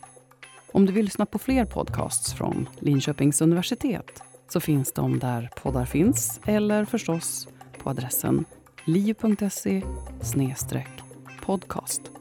Om 0.71 0.85
du 0.85 0.93
vill 0.93 1.05
lyssna 1.05 1.25
på 1.25 1.39
fler 1.39 1.65
podcasts 1.65 2.33
från 2.33 2.69
Linköpings 2.79 3.41
universitet 3.41 4.23
så 4.49 4.59
finns 4.59 4.91
de 4.91 5.19
där 5.19 5.49
poddar 5.55 5.85
finns 5.85 6.39
eller 6.45 6.85
förstås 6.85 7.47
på 7.77 7.89
adressen 7.89 8.45
liu.se 8.85 9.81
podcast. 11.45 12.20